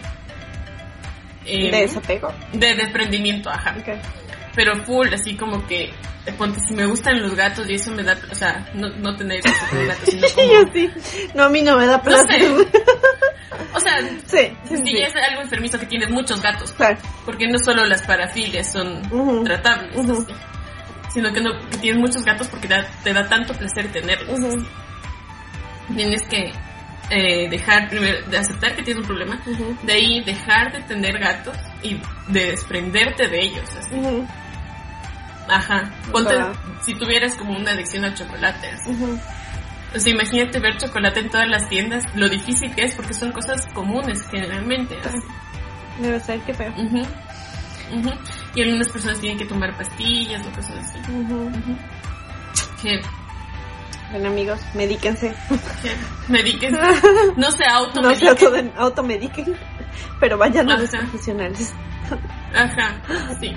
[1.45, 2.33] Eh, De desapego.
[2.53, 3.75] de desprendimiento, ajá.
[4.55, 8.03] Pero full, así como que, eh, ponte, si me gustan los gatos y eso me
[8.03, 10.91] da, o sea, no, no tener sexo con un gato, sino Yo como, sí.
[11.35, 12.41] No, a mí no me da no placer.
[12.41, 12.69] sé.
[13.75, 14.39] O sea, Sí,
[14.69, 14.99] sí, si sí.
[14.99, 16.99] ya es algo enfermizo que tienes muchos gatos, Claro.
[17.25, 19.03] porque no solo las parafilias son
[19.45, 20.33] tratables, así,
[21.13, 24.39] sino que, no, que tienes muchos gatos porque da- te da tanto placer tenerlos.
[25.95, 26.53] Tienes que
[27.11, 29.41] eh, dejar primero, de aceptar que tienes un problema,
[29.83, 33.69] de ahí dejar de tener gatos y de desprenderte de ellos.
[33.79, 33.95] así.
[35.49, 35.91] Ajá.
[36.13, 36.53] Ponte, Wow.
[36.83, 38.69] si tuvieras como una adicción al chocolate.
[38.69, 38.91] así.
[38.91, 39.19] Ujú.
[39.95, 43.33] O sea, imagínate ver chocolate en todas las tiendas, lo difícil que es porque son
[43.33, 44.97] cosas comunes generalmente.
[45.05, 45.19] así.
[46.01, 46.73] Debe ser, qué feo.
[48.55, 50.99] Y algunas personas tienen que tomar pastillas o cosas así.
[52.81, 53.01] Que,
[54.11, 55.33] Bueno, amigos, medíquense.
[55.83, 56.77] que mediquen.
[57.37, 58.37] No se No automediquen.
[58.39, 59.57] se auto automediquen,
[60.19, 61.03] pero vayan a los Ajá.
[61.05, 61.73] profesionales.
[62.55, 63.01] Ajá,
[63.41, 63.55] sí.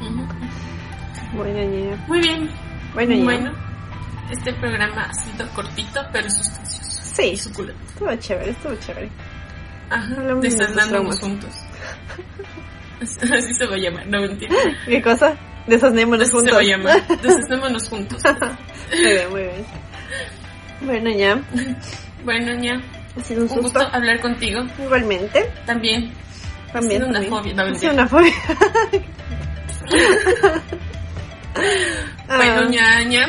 [0.00, 0.26] Ujú.
[1.36, 1.96] Bueno, ña.
[2.08, 2.50] Muy bien.
[2.94, 3.24] Bueno, ña.
[3.24, 3.52] Bueno,
[4.30, 6.88] este programa ha sido cortito pero sustancioso.
[7.14, 7.80] Sí, suculento.
[7.86, 9.10] estuvo chévere, estuvo chévere.
[9.90, 11.40] Ajá, Hablamos de nuestros desasnándonos traumas.
[11.40, 11.64] juntos.
[13.32, 14.54] Así se va a llamar, no mentira.
[14.86, 15.36] ¿Qué cosa?
[15.68, 16.56] Desasnémonos Así se juntos.
[16.56, 17.06] va a llamar.
[17.22, 18.22] Desasnémonos juntos.
[18.90, 19.66] muy bien, muy bien.
[20.80, 21.40] Bueno, ya.
[22.24, 22.80] Bueno, ya.
[23.16, 24.60] Ha sido un Un gusto hablar contigo.
[24.82, 25.50] Igualmente.
[25.66, 26.12] También.
[26.72, 27.02] También.
[27.02, 27.32] Ha sido una también.
[27.32, 28.32] fobia, no, Ha sido una fobia.
[32.26, 33.26] Bueno, Ah, ñaña.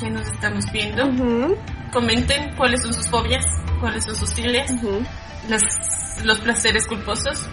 [0.00, 1.06] Ya nos estamos viendo.
[1.06, 1.56] ujú,
[1.92, 3.44] Comenten cuáles son sus fobias,
[3.80, 5.00] cuáles son sus filias, ujú.
[5.48, 5.62] las,
[6.24, 7.46] los placeres culposos.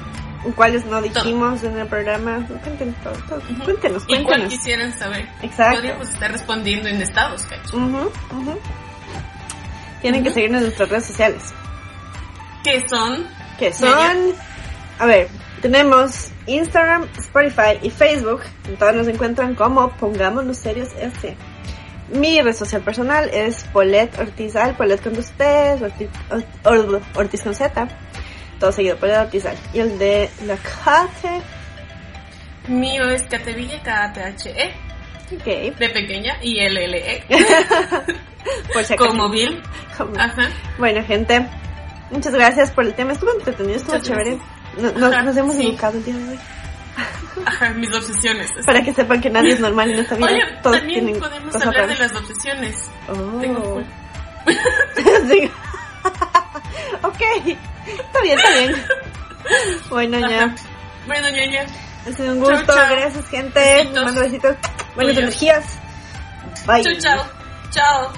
[0.56, 2.46] ¿Cuáles no dijimos en el programa?
[2.64, 3.40] Cuéntenos todo, todo.
[3.52, 3.64] Ujú.
[3.66, 4.54] Cuéntenos, ¿Y cuál cuéntenos.
[4.54, 5.28] quisieran saber?
[5.42, 5.76] Exacto.
[5.76, 7.78] Podríamos estar respondiendo en estados, cacho.
[10.02, 11.42] Tienen que seguirnos en nuestras redes sociales.
[12.64, 13.28] Que son
[13.58, 14.34] Que son...
[15.00, 15.28] A ver,
[15.62, 18.42] tenemos Instagram, Spotify y Facebook.
[18.78, 21.36] Todas nos encuentran como Pongámonos Serios S.
[22.14, 26.10] Mi red social personal es Polet Ortizal, Polet con T's, Ortiz,
[26.64, 27.88] Or- Ortiz con Z.
[28.60, 29.56] Todo seguido, Polet Ortizal.
[29.74, 31.42] Y el de la Cate,
[32.68, 34.74] mío es Catevilla, K-A-T-H-E,
[35.36, 37.24] ok, E, de pequeña, y L-L-E,
[38.74, 39.10] por si acaso.
[39.10, 39.62] como Bill.
[39.98, 40.50] Como- Ajá.
[40.78, 41.46] Bueno, gente,
[42.12, 43.14] muchas gracias por el tema.
[43.14, 44.38] Estuvo entretenido, estuvo Muchas chévere.
[44.78, 45.68] No- Nos, Ajá, nos hemos sí.
[45.68, 46.40] educado el día de hoy.
[47.46, 48.52] Ajá, mis obsesiones.
[48.66, 50.28] Para que sepan que nadie es normal en esta vida.
[50.28, 52.90] Oye, Todos también podemos hablar de las obsesiones.
[53.08, 53.40] Oh.
[53.40, 53.82] Tengo.
[57.04, 57.22] ok,
[57.88, 58.86] está bien, está bien.
[59.90, 60.56] Bueno, ya.
[61.08, 61.66] Bueno, ñaña.
[62.08, 62.74] Ha sido un gusto.
[62.74, 63.60] Gracias, gente.
[63.60, 64.04] Besitos.
[64.04, 64.56] Mando besitos.
[64.96, 65.66] Buenas energías.
[66.66, 66.84] Bye.
[66.84, 67.26] Chau, chao.
[67.72, 68.14] Chao.